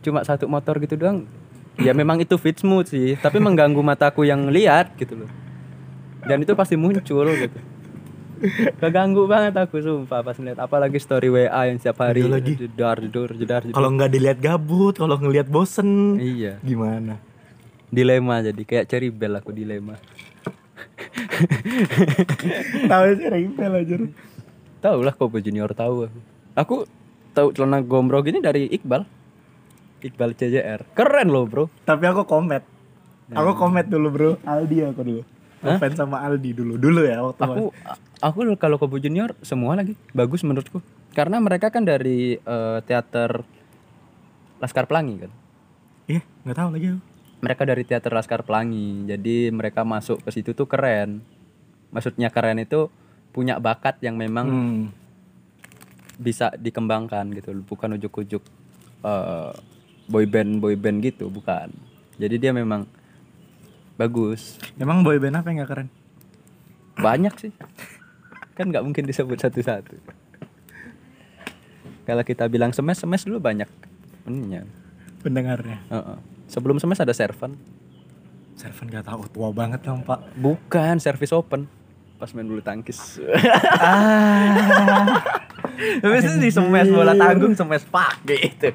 cuma 0.00 0.20
satu 0.20 0.44
motor 0.44 0.76
gitu 0.78 0.94
doang, 0.94 1.24
ya 1.76 1.90
memang 1.90 2.20
itu 2.20 2.36
fitsmu 2.36 2.84
sih, 2.84 3.16
tapi 3.16 3.36
mengganggu 3.36 3.80
mataku 3.80 4.22
yang 4.22 4.46
lihat 4.46 4.92
gitu 4.94 5.16
loh. 5.16 5.30
Dan 6.22 6.42
itu 6.42 6.52
pasti 6.52 6.76
muncul 6.76 7.24
gitu. 7.26 7.58
Keganggu 8.76 9.24
banget 9.24 9.56
aku 9.56 9.80
sumpah 9.80 10.20
pas 10.20 10.36
ngeliat 10.36 10.60
apalagi 10.60 11.00
story 11.00 11.32
WA 11.32 11.62
yang 11.66 11.80
setiap 11.80 12.04
hari 12.04 12.20
lagi. 12.20 12.52
jedar 12.54 13.00
jedor 13.00 13.32
jedar 13.32 13.64
jedor. 13.64 13.72
kalau 13.72 13.88
nggak 13.90 14.12
dilihat 14.12 14.38
gabut 14.38 14.92
kalau 14.92 15.16
ngelihat 15.16 15.48
bosen 15.48 16.20
Iya, 16.20 16.60
gimana 16.60 17.16
dilema 17.88 18.44
jadi 18.44 18.60
kayak 18.60 18.84
cherry 18.86 19.08
bell 19.08 19.40
aku 19.40 19.56
dilema. 19.56 19.96
tahu 22.86 23.04
sih 23.14 23.26
rebel 23.26 23.72
aja 23.74 23.96
Tahu 24.78 24.98
lah 25.00 25.12
Kobe 25.12 25.40
Junior 25.40 25.72
tahu 25.72 26.06
aku. 26.06 26.18
Aku 26.54 26.76
tahu 27.32 27.52
celana 27.52 27.80
gombrong 27.80 28.22
gini 28.22 28.38
dari 28.38 28.68
Iqbal. 28.68 29.04
Iqbal 29.98 30.32
CJR. 30.32 30.84
Keren 30.92 31.28
loh, 31.28 31.44
Bro. 31.44 31.68
tapi 31.82 32.04
aku 32.04 32.24
komet 32.24 32.62
Ya. 33.26 33.42
aku 33.42 33.58
komet 33.58 33.90
dulu 33.90 34.06
bro 34.08 34.30
Aldi 34.46 34.86
aku 34.86 35.02
dulu 35.02 35.22
fans 35.82 35.98
sama 35.98 36.22
Aldi 36.22 36.54
dulu 36.54 36.78
dulu 36.78 37.02
ya 37.02 37.26
waktu 37.26 37.42
Aku 37.42 37.64
aku 38.22 38.38
kalau 38.54 38.78
Kobe 38.78 39.02
Junior 39.02 39.34
semua 39.42 39.74
lagi 39.74 39.98
bagus 40.12 40.46
menurutku. 40.46 40.78
Karena 41.10 41.42
mereka 41.42 41.66
kan 41.68 41.82
dari 41.82 42.38
eh, 42.38 42.78
teater 42.86 43.42
Laskar 44.56 44.86
Pelangi 44.86 45.26
kan. 45.26 45.32
iya 46.06 46.22
nggak 46.46 46.54
tahu 46.54 46.68
lagi 46.70 46.86
aku 46.94 47.00
Mereka 47.36 47.62
dari 47.66 47.82
teater 47.82 48.14
Laskar 48.14 48.46
Pelangi. 48.46 49.04
Jadi 49.04 49.50
mereka 49.50 49.82
masuk 49.82 50.22
ke 50.22 50.30
situ 50.30 50.54
tuh 50.54 50.64
keren. 50.64 51.18
Maksudnya 51.90 52.30
keren 52.30 52.62
itu 52.62 52.94
punya 53.36 53.60
bakat 53.60 54.00
yang 54.00 54.16
memang 54.16 54.46
Hmm. 54.48 54.82
bisa 56.16 56.48
dikembangkan 56.56 57.28
gitu. 57.36 57.52
Bukan 57.60 57.92
ujuk-ujuk 57.94 58.40
eh, 59.04 59.52
boyband 60.08 60.58
boyband 60.58 61.04
gitu 61.04 61.28
bukan. 61.28 61.68
Jadi 62.16 62.40
dia 62.40 62.50
memang 62.50 62.88
bagus. 63.94 64.56
Emang 64.74 65.04
boyband 65.04 65.36
apa 65.36 65.52
yang 65.52 65.60
nggak 65.60 65.70
keren? 65.70 65.88
Banyak 66.96 67.36
sih. 67.36 67.52
Kan 68.56 68.72
nggak 68.72 68.80
mungkin 68.80 69.04
disebut 69.04 69.36
satu-satu. 69.36 70.00
Kalau 72.06 72.22
kita 72.22 72.48
bilang 72.48 72.72
semes 72.72 72.96
semes 72.96 73.26
dulu 73.26 73.36
banyak 73.36 73.68
ininya. 74.24 74.64
Pendengarnya. 75.20 75.78
Heeh. 75.92 76.18
sebelum 76.46 76.78
semes 76.78 76.96
ada 76.96 77.10
servan. 77.10 77.58
Servan 78.54 78.86
nggak 78.86 79.04
tahu 79.04 79.26
tua 79.28 79.50
banget 79.50 79.82
dong 79.82 80.00
pak. 80.00 80.22
Bukan 80.38 80.96
service 80.96 81.34
open 81.34 81.66
pas 82.16 82.32
main 82.32 82.48
bulu 82.48 82.64
tangkis. 82.64 83.20
Habis 86.00 86.24
itu 86.24 86.38
di 86.40 86.50
semes 86.52 86.88
bola 86.88 87.12
tanggung 87.12 87.52
semes 87.52 87.84
pak 87.84 88.24
gitu. 88.24 88.72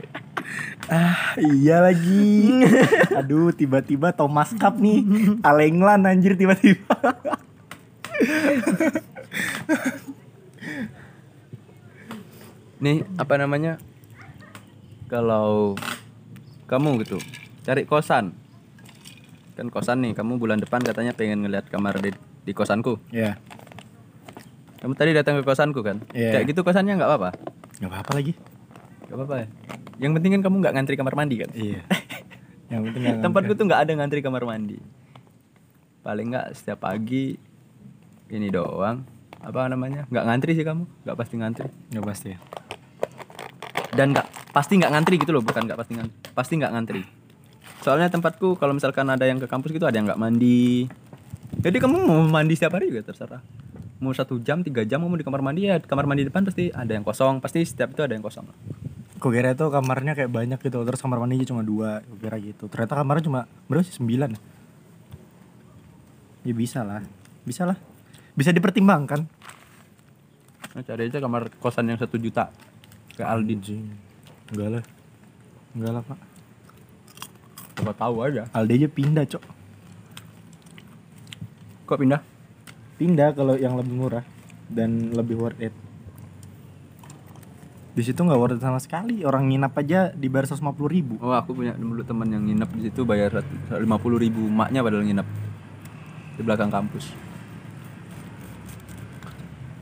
Ah 0.89 1.34
iya 1.38 1.82
lagi. 1.82 2.62
Aduh 3.19 3.49
tiba-tiba 3.49 4.13
Thomas 4.13 4.54
Cup 4.54 4.77
nih. 4.77 5.01
Al 5.41 5.58
England 5.65 6.06
anjir 6.06 6.38
tiba-tiba. 6.38 6.93
Nih 12.82 13.06
apa 13.17 13.34
namanya? 13.41 13.82
Kalau 15.10 15.73
kamu 16.69 17.01
gitu 17.06 17.17
cari 17.65 17.89
kosan. 17.89 18.38
Kan 19.58 19.67
kosan 19.73 20.06
nih 20.06 20.13
kamu 20.13 20.38
bulan 20.38 20.62
depan 20.62 20.82
katanya 20.82 21.13
pengen 21.13 21.43
ngeliat 21.45 21.67
kamar 21.67 21.99
di, 21.99 22.15
di 22.45 22.51
kosanku. 22.54 22.97
Ya 23.13 23.38
kamu 24.82 24.97
tadi 24.97 25.13
datang 25.13 25.38
ke 25.38 25.45
kosanku 25.45 25.86
kan? 25.86 26.01
Iya. 26.10 26.41
kayak 26.41 26.45
gitu 26.49 26.65
kosannya 26.65 26.97
nggak 26.97 27.06
apa-apa? 27.06 27.30
Nggak 27.77 27.89
apa-apa 27.93 28.12
lagi. 28.17 28.34
Nggak 29.06 29.17
apa-apa 29.21 29.36
ya? 29.38 29.47
Yang 30.01 30.12
penting 30.17 30.32
kan 30.34 30.41
kamu 30.41 30.56
nggak 30.58 30.73
ngantri 30.73 30.95
kamar 30.97 31.13
mandi 31.13 31.36
kan? 31.38 31.49
Iya. 31.54 31.82
Yang 32.73 32.82
penting 32.89 33.04
tempatku 33.21 33.54
tuh 33.54 33.65
nggak 33.69 33.82
ada 33.86 33.91
ngantri 33.93 34.19
kamar 34.25 34.41
mandi. 34.41 34.82
Paling 36.01 36.34
nggak 36.34 36.47
setiap 36.58 36.82
pagi 36.82 37.38
ini 38.34 38.47
doang. 38.49 39.06
Apa 39.38 39.69
namanya? 39.69 40.10
Nggak 40.10 40.25
ngantri 40.25 40.58
sih 40.58 40.65
kamu? 40.65 40.89
Nggak 41.06 41.17
pasti 41.21 41.34
ngantri. 41.38 41.69
Nggak 41.93 42.06
pasti 42.10 42.27
ya? 42.34 42.39
Dan 43.93 44.17
nggak 44.17 44.27
pasti 44.49 44.73
nggak 44.82 44.91
ngantri 44.97 45.15
gitu 45.21 45.30
loh 45.30 45.45
bukan 45.45 45.62
nggak 45.69 45.77
pasti 45.77 45.93
ngantri 45.93 46.17
pasti 46.34 46.54
nggak 46.58 46.73
ngantri. 46.73 47.01
Soalnya 47.86 48.10
tempatku 48.10 48.58
kalau 48.58 48.73
misalkan 48.73 49.06
ada 49.13 49.30
yang 49.30 49.38
ke 49.38 49.45
kampus 49.45 49.77
gitu 49.77 49.86
ada 49.86 49.93
yang 49.93 50.10
nggak 50.10 50.17
mandi 50.17 50.89
jadi 51.62 51.78
kamu 51.78 51.97
mau 52.02 52.26
mandi 52.26 52.58
setiap 52.58 52.82
hari 52.82 52.89
juga 52.89 53.13
terserah. 53.13 53.41
Mau 54.02 54.10
satu 54.17 54.41
jam 54.41 54.65
tiga 54.65 54.82
jam 54.82 54.97
mau 54.97 55.13
di 55.13 55.21
kamar 55.21 55.45
mandi 55.45 55.69
ya 55.69 55.78
kamar 55.78 56.10
mandi 56.10 56.26
depan 56.26 56.41
pasti 56.41 56.74
ada 56.74 56.89
yang 56.89 57.06
kosong. 57.06 57.38
Pasti 57.38 57.62
setiap 57.62 57.93
itu 57.93 58.02
ada 58.02 58.17
yang 58.17 58.26
kosong. 58.26 58.50
Kok 59.21 59.30
kira 59.30 59.54
itu 59.54 59.69
kamarnya 59.69 60.17
kayak 60.17 60.34
banyak 60.34 60.58
gitu 60.58 60.82
Terus 60.82 60.97
kamar 60.97 61.21
mandinya 61.21 61.45
cuma 61.45 61.62
dua 61.62 62.02
Gue 62.02 62.26
kira 62.26 62.41
gitu. 62.41 62.65
Ternyata 62.65 62.97
kamarnya 62.97 63.30
cuma 63.30 63.39
Berapa 63.69 63.86
sih? 63.86 63.93
Sembilan? 63.93 64.34
Ya 66.41 66.54
bisa 66.58 66.82
lah 66.82 67.06
Bisa 67.45 67.69
lah. 67.69 67.78
Bisa 68.34 68.50
dipertimbangkan. 68.50 69.21
Nah, 70.74 70.82
cari 70.82 71.13
aja 71.13 71.21
kamar 71.21 71.54
kosan 71.62 71.93
yang 71.93 72.02
satu 72.02 72.17
juta 72.17 72.50
ke 73.13 73.21
Aldi. 73.21 73.62
Enggak 74.50 74.69
lah. 74.82 74.84
Enggak 75.78 75.91
lah 75.93 76.02
pak. 76.02 76.19
Coba 77.78 77.91
tahu 77.93 78.15
aja. 78.26 78.50
Aldi 78.50 78.74
aja 78.82 78.89
pindah 78.89 79.26
cok 79.30 79.61
kok 81.91 81.99
pindah? 81.99 82.23
Pindah 82.95 83.36
kalau 83.36 83.60
yang 83.60 83.75
lebih 83.75 83.91
murah 83.91 84.23
Dan 84.71 85.12
lebih 85.12 85.36
worth 85.36 85.60
it. 85.60 85.75
Di 87.91 88.08
situ 88.08 88.23
nggak 88.23 88.39
worth 88.39 88.56
it 88.56 88.63
sama 88.63 88.80
sekali. 88.80 89.27
Orang 89.27 89.51
nginap 89.51 89.75
aja 89.75 90.15
dibayar 90.15 90.47
150 90.47 90.88
ribu. 90.88 91.19
Oh 91.19 91.36
aku 91.36 91.51
punya 91.51 91.75
dulu 91.75 91.99
teman 92.08 92.32
yang 92.32 92.47
nginep 92.47 92.69
di 92.80 92.82
situ 92.88 93.04
bayar 93.04 93.43
lima 93.75 93.99
puluh 93.99 94.15
ribu. 94.15 94.47
Maknya 94.47 94.80
padahal 94.80 95.04
nginep 95.04 95.27
di 96.39 96.41
belakang 96.47 96.71
kampus. 96.71 97.12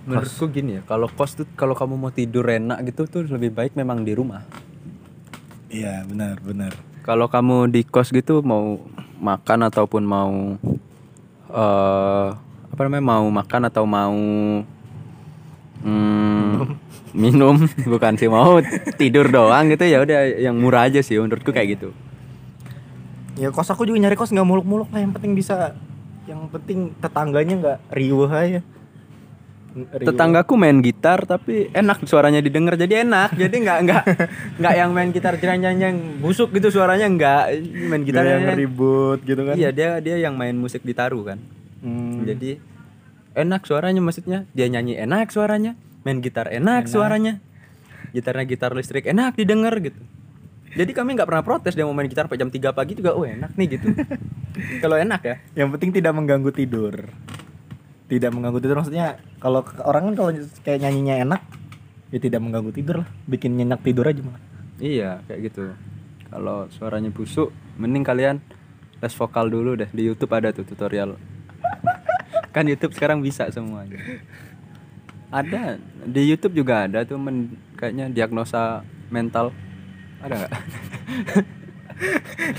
Menurutku 0.09 0.49
gini 0.49 0.81
ya 0.81 0.83
kalau 0.89 1.05
kos 1.05 1.37
tuh 1.37 1.45
kalau 1.53 1.77
kamu 1.77 1.93
mau 1.93 2.09
tidur 2.09 2.49
enak 2.49 2.81
gitu 2.89 3.05
tuh 3.05 3.29
lebih 3.29 3.53
baik 3.53 3.77
memang 3.77 4.01
di 4.01 4.17
rumah. 4.17 4.41
Iya 5.69 6.01
benar 6.09 6.41
benar. 6.41 6.73
Kalau 7.05 7.29
kamu 7.29 7.69
di 7.69 7.85
kos 7.85 8.09
gitu 8.09 8.41
mau 8.41 8.81
makan 9.21 9.69
ataupun 9.69 10.01
mau 10.01 10.57
eh 11.49 12.27
apa 12.69 12.81
namanya 12.85 13.05
mau 13.05 13.25
makan 13.27 13.61
atau 13.67 13.83
mau 13.83 14.17
hmm, 15.83 16.53
minum. 17.17 17.55
bukan 17.89 18.13
sih 18.15 18.29
mau 18.29 18.61
tidur 18.95 19.27
doang 19.27 19.73
gitu 19.73 19.83
ya 19.83 19.99
udah 20.05 20.19
yang 20.37 20.55
murah 20.55 20.87
aja 20.87 21.01
sih 21.01 21.17
menurutku 21.17 21.51
kayak 21.51 21.79
gitu. 21.79 21.89
Ya 23.39 23.49
kos 23.49 23.71
aku 23.71 23.87
juga 23.87 23.99
nyari 23.99 24.15
kos 24.15 24.31
nggak 24.31 24.47
muluk-muluk 24.47 24.89
lah 24.93 25.01
yang 25.03 25.11
penting 25.15 25.33
bisa 25.33 25.73
yang 26.29 26.45
penting 26.53 26.93
tetangganya 27.01 27.55
nggak 27.57 27.79
riuh 27.89 28.29
aja 28.29 28.61
Riuh. 29.87 30.07
tetanggaku 30.09 30.53
main 30.59 30.83
gitar 30.83 31.23
tapi 31.23 31.71
enak 31.71 32.03
suaranya 32.03 32.43
didengar 32.43 32.75
jadi 32.75 33.07
enak. 33.07 33.37
Jadi 33.37 33.55
nggak 33.63 33.79
nggak 33.85 34.03
nggak 34.59 34.73
yang 34.75 34.91
main 34.91 35.09
gitar 35.15 35.39
jeranjang 35.39 35.77
yang 35.79 35.95
busuk 36.19 36.51
gitu 36.51 36.73
suaranya 36.73 37.07
nggak. 37.07 37.43
Main 37.87 38.03
gitar 38.03 38.25
yang 38.27 38.57
ribut 38.57 39.23
gitu 39.23 39.41
kan? 39.45 39.55
Iya 39.55 39.69
dia 39.71 39.89
dia 40.03 40.15
yang 40.19 40.35
main 40.35 40.57
musik 40.57 40.83
ditaruh 40.83 41.35
kan. 41.35 41.39
Hmm. 41.79 42.27
jadi 42.27 42.59
enak 43.39 43.63
suaranya 43.63 44.03
maksudnya. 44.03 44.43
Dia 44.51 44.67
nyanyi 44.67 44.99
enak 44.99 45.31
suaranya 45.31 45.79
main 46.03 46.19
gitar 46.23 46.47
enak, 46.49 46.87
suaranya. 46.87 47.43
Gitarnya 48.15 48.45
gitar 48.49 48.71
listrik 48.73 49.05
enak 49.05 49.37
didengar 49.37 49.75
gitu. 49.77 49.99
Jadi 50.69 50.91
kami 50.93 51.17
nggak 51.17 51.29
pernah 51.29 51.43
protes 51.45 51.73
dia 51.73 51.85
mau 51.85 51.97
main 51.97 52.05
gitar 52.05 52.29
sampai 52.29 52.37
jam 52.37 52.49
3 52.49 52.77
pagi 52.77 52.93
juga 52.93 53.17
oh 53.17 53.25
enak 53.25 53.57
nih 53.57 53.67
gitu. 53.77 53.89
Kalau 54.83 54.97
enak 54.97 55.21
ya. 55.25 55.35
Yang 55.57 55.69
penting 55.77 55.89
tidak 55.97 56.13
mengganggu 56.13 56.51
tidur. 56.53 57.09
Tidak 58.09 58.29
mengganggu 58.33 58.59
tidur. 58.59 58.81
Maksudnya 58.81 59.21
kalau 59.37 59.61
orang 59.85 60.11
kan 60.11 60.13
kalau 60.17 60.31
kayak 60.65 60.81
nyanyinya 60.81 61.15
enak 61.29 61.41
ya 62.09 62.17
tidak 62.17 62.41
mengganggu 62.41 62.73
tidur 62.73 63.05
lah. 63.05 63.09
Bikin 63.29 63.53
nyenyak 63.55 63.85
tidur 63.85 64.09
aja 64.09 64.21
malah. 64.25 64.41
iya 64.81 65.21
kayak 65.29 65.53
gitu. 65.53 65.77
Kalau 66.29 66.65
suaranya 66.73 67.13
busuk 67.13 67.53
mending 67.77 68.01
kalian 68.01 68.41
les 68.99 69.13
vokal 69.13 69.45
dulu 69.47 69.77
deh. 69.77 69.89
Di 69.93 70.09
YouTube 70.09 70.33
ada 70.33 70.49
tuh 70.49 70.65
tutorial. 70.65 71.15
Kan 72.55 72.65
YouTube 72.65 72.97
sekarang 72.97 73.21
bisa 73.21 73.45
semuanya. 73.53 74.01
Ada. 75.29 75.77
Di 76.09 76.25
YouTube 76.25 76.57
juga 76.57 76.89
ada 76.89 77.05
tuh 77.05 77.21
men, 77.21 77.53
kayaknya 77.77 78.09
diagnosa 78.09 78.81
mental. 79.13 79.53
Ada 80.25 80.33
nggak? 80.45 80.53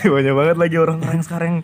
Banyak 0.14 0.34
banget 0.36 0.56
lagi 0.60 0.76
orang-orang 0.78 1.20
sekarang 1.24 1.54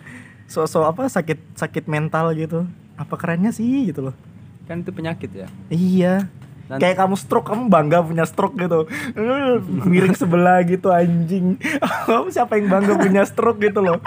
sosok 0.47 0.91
apa 0.91 1.07
sakit 1.07 1.55
sakit 1.55 1.85
mental 1.87 2.35
gitu. 2.35 2.67
Apa 2.97 3.15
kerennya 3.15 3.51
sih 3.51 3.65
gitu 3.87 4.01
loh. 4.03 4.17
kan 4.65 4.83
itu 4.83 4.91
penyakit 4.91 5.31
ya 5.31 5.47
Iya. 5.69 6.27
Nanti- 6.67 6.83
Kayak 6.83 6.99
kamu 6.99 7.15
stroke, 7.15 7.47
kamu 7.47 7.63
bangga 7.69 8.03
punya 8.03 8.27
stroke 8.27 8.57
gitu. 8.57 8.91
Eh, 9.15 9.63
Miring 9.63 10.13
sebelah 10.13 10.59
gitu 10.63 10.91
anjing. 10.91 11.55
Kamu 12.11 12.27
siapa 12.29 12.59
yang 12.59 12.67
bangga 12.69 12.99
punya 12.99 13.23
stroke 13.23 13.63
gitu 13.63 13.79
loh. 13.79 14.03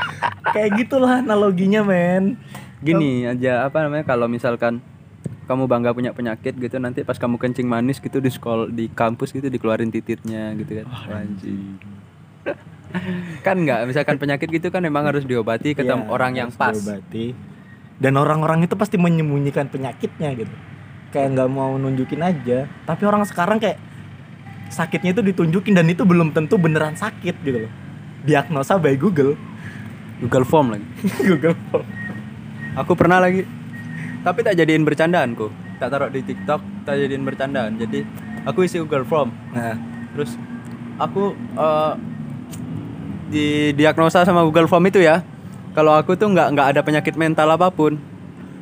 Kayak 0.45 0.75
gitulah 0.77 1.23
analoginya, 1.23 1.79
men. 1.81 2.35
gini 2.79 3.23
aja 3.23 3.63
apa 3.63 3.79
namanya 3.81 4.03
kalau 4.03 4.27
misalkan 4.27 4.83
kamu 5.45 5.63
bangga 5.65 5.91
punya 5.91 6.11
penyakit 6.11 6.51
gitu 6.53 6.75
nanti 6.77 7.03
pas 7.03 7.15
kamu 7.15 7.35
kencing 7.35 7.63
manis 7.65 7.97
gitu 7.97 8.19
di 8.19 8.27
sekolah 8.27 8.67
di 8.67 8.87
kampus 8.87 9.31
gitu 9.31 9.47
dikeluarin 9.47 9.87
titiknya 9.89 10.55
gitu 10.55 10.79
kan 10.79 10.87
anjing 11.17 11.75
kan 13.45 13.55
nggak 13.57 13.83
misalkan 13.83 14.15
penyakit 14.15 14.47
gitu 14.49 14.67
kan 14.67 14.79
memang 14.79 15.03
harus 15.05 15.23
diobati 15.23 15.71
ke 15.71 15.81
tem- 15.81 15.91
Iya, 15.97 16.07
orang 16.07 16.31
yang 16.33 16.49
pas 16.49 16.71
diobati. 16.71 17.35
Dan 17.99 18.15
orang-orang 18.15 18.63
itu 18.63 18.79
pasti 18.79 18.95
menyembunyikan 18.95 19.67
penyakitnya 19.67 20.31
gitu. 20.33 20.53
Kayak 21.11 21.35
nggak 21.35 21.49
mau 21.51 21.75
nunjukin 21.75 22.23
aja. 22.23 22.65
Tapi 22.87 23.03
orang 23.03 23.27
sekarang 23.27 23.59
kayak 23.59 23.75
sakitnya 24.71 25.11
itu 25.11 25.21
ditunjukin 25.21 25.75
dan 25.75 25.85
itu 25.91 26.07
belum 26.07 26.31
tentu 26.31 26.55
beneran 26.55 26.95
sakit 26.95 27.35
gitu 27.43 27.67
loh. 27.67 27.71
Diagnosa 28.23 28.79
by 28.79 28.95
Google. 28.95 29.35
Google 30.19 30.43
Form 30.43 30.75
lagi 30.75 30.87
Google 31.31 31.55
Form. 31.71 31.87
aku 32.75 32.91
pernah 32.95 33.23
lagi 33.23 33.47
tapi 34.19 34.43
tak 34.43 34.59
jadiin 34.59 34.83
bercandaanku 34.83 35.47
tak 35.79 35.95
taruh 35.95 36.11
di 36.11 36.19
TikTok 36.19 36.59
tak 36.83 36.99
jadiin 36.99 37.23
bercandaan 37.23 37.79
jadi 37.79 38.03
aku 38.43 38.67
isi 38.67 38.83
Google 38.83 39.07
Form 39.07 39.31
Nah, 39.55 39.79
terus 40.11 40.35
aku 40.99 41.31
eh, 41.55 41.93
di 43.31 43.71
diagnosa 43.79 44.27
sama 44.27 44.43
Google 44.43 44.67
Form 44.67 44.83
itu 44.91 44.99
ya 44.99 45.23
kalau 45.79 45.95
aku 45.95 46.19
tuh 46.19 46.27
nggak 46.27 46.59
nggak 46.59 46.67
ada 46.75 46.81
penyakit 46.83 47.15
mental 47.15 47.55
apa 47.55 47.71
pun. 47.71 47.95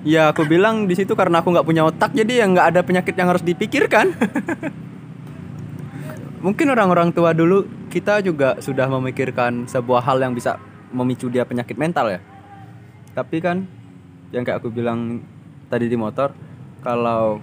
Ya 0.06 0.30
aku 0.30 0.46
bilang 0.46 0.86
di 0.86 0.94
situ 0.94 1.18
karena 1.18 1.42
aku 1.42 1.50
nggak 1.50 1.66
punya 1.66 1.82
otak 1.82 2.14
jadi 2.14 2.38
ya 2.38 2.46
nggak 2.46 2.68
ada 2.70 2.82
penyakit 2.86 3.18
yang 3.18 3.34
harus 3.34 3.42
dipikirkan. 3.42 4.14
Mungkin 6.46 6.70
orang-orang 6.70 7.10
tua 7.10 7.34
dulu 7.34 7.66
kita 7.90 8.22
juga 8.22 8.62
sudah 8.62 8.86
memikirkan 8.86 9.66
sebuah 9.66 10.06
hal 10.06 10.22
yang 10.22 10.38
bisa 10.38 10.62
memicu 10.94 11.26
dia 11.34 11.42
penyakit 11.42 11.74
mental 11.74 12.14
ya. 12.14 12.22
Tapi 13.18 13.42
kan 13.42 13.66
yang 14.30 14.46
kayak 14.46 14.62
aku 14.62 14.70
bilang 14.70 15.26
tadi 15.74 15.90
di 15.90 15.98
motor 15.98 16.38
kalau 16.86 17.42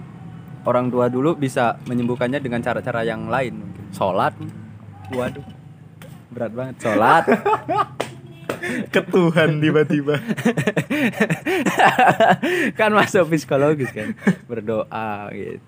orang 0.63 0.87
tua 0.87 1.11
dulu 1.11 1.35
bisa 1.35 1.75
menyembuhkannya 1.83 2.39
dengan 2.39 2.63
cara-cara 2.63 3.03
yang 3.03 3.27
lain 3.27 3.59
sholat. 3.91 4.31
Waduh 5.11 5.43
berat 6.31 6.51
banget. 6.51 6.75
Sholat 6.83 7.23
ke 8.93 9.01
Tuhan 9.09 9.61
tiba-tiba. 9.61 10.15
kan 12.79 12.91
masuk 12.93 13.29
psikologis 13.33 13.91
kan 13.91 14.13
berdoa 14.49 15.29
gitu 15.33 15.61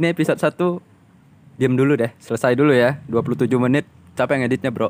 ini 0.00 0.06
episode 0.16 0.40
1 0.40 1.60
diam 1.60 1.76
dulu 1.76 1.92
deh 1.92 2.08
selesai 2.16 2.56
dulu 2.56 2.72
ya 2.72 2.96
27 3.04 3.44
menit 3.60 3.84
capek 4.16 4.44
ngeditnya 4.44 4.72
bro 4.72 4.88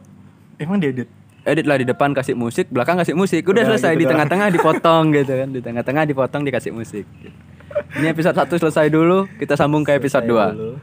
Emang 0.60 0.78
diedit? 0.78 1.10
edit 1.42 1.64
lah 1.66 1.80
di 1.80 1.88
depan 1.88 2.14
kasih 2.14 2.36
musik 2.36 2.68
belakang 2.70 3.00
kasih 3.00 3.16
musik 3.16 3.42
udah, 3.42 3.64
Udah 3.64 3.74
selesai 3.74 3.96
gitu 3.96 4.00
di 4.04 4.06
tengah-tengah 4.06 4.48
dipotong 4.60 5.04
gitu 5.10 5.32
kan 5.34 5.48
di 5.50 5.60
tengah-tengah 5.64 6.04
dipotong 6.06 6.42
dikasih 6.46 6.70
musik 6.70 7.08
ini 7.98 8.06
episode 8.06 8.38
1 8.38 8.46
selesai 8.60 8.86
dulu 8.86 9.26
kita 9.40 9.58
sambung 9.58 9.82
ke 9.82 9.98
episode 9.98 10.22
2 10.28 10.30
Selesai 10.30 10.54
dulu. 10.54 10.74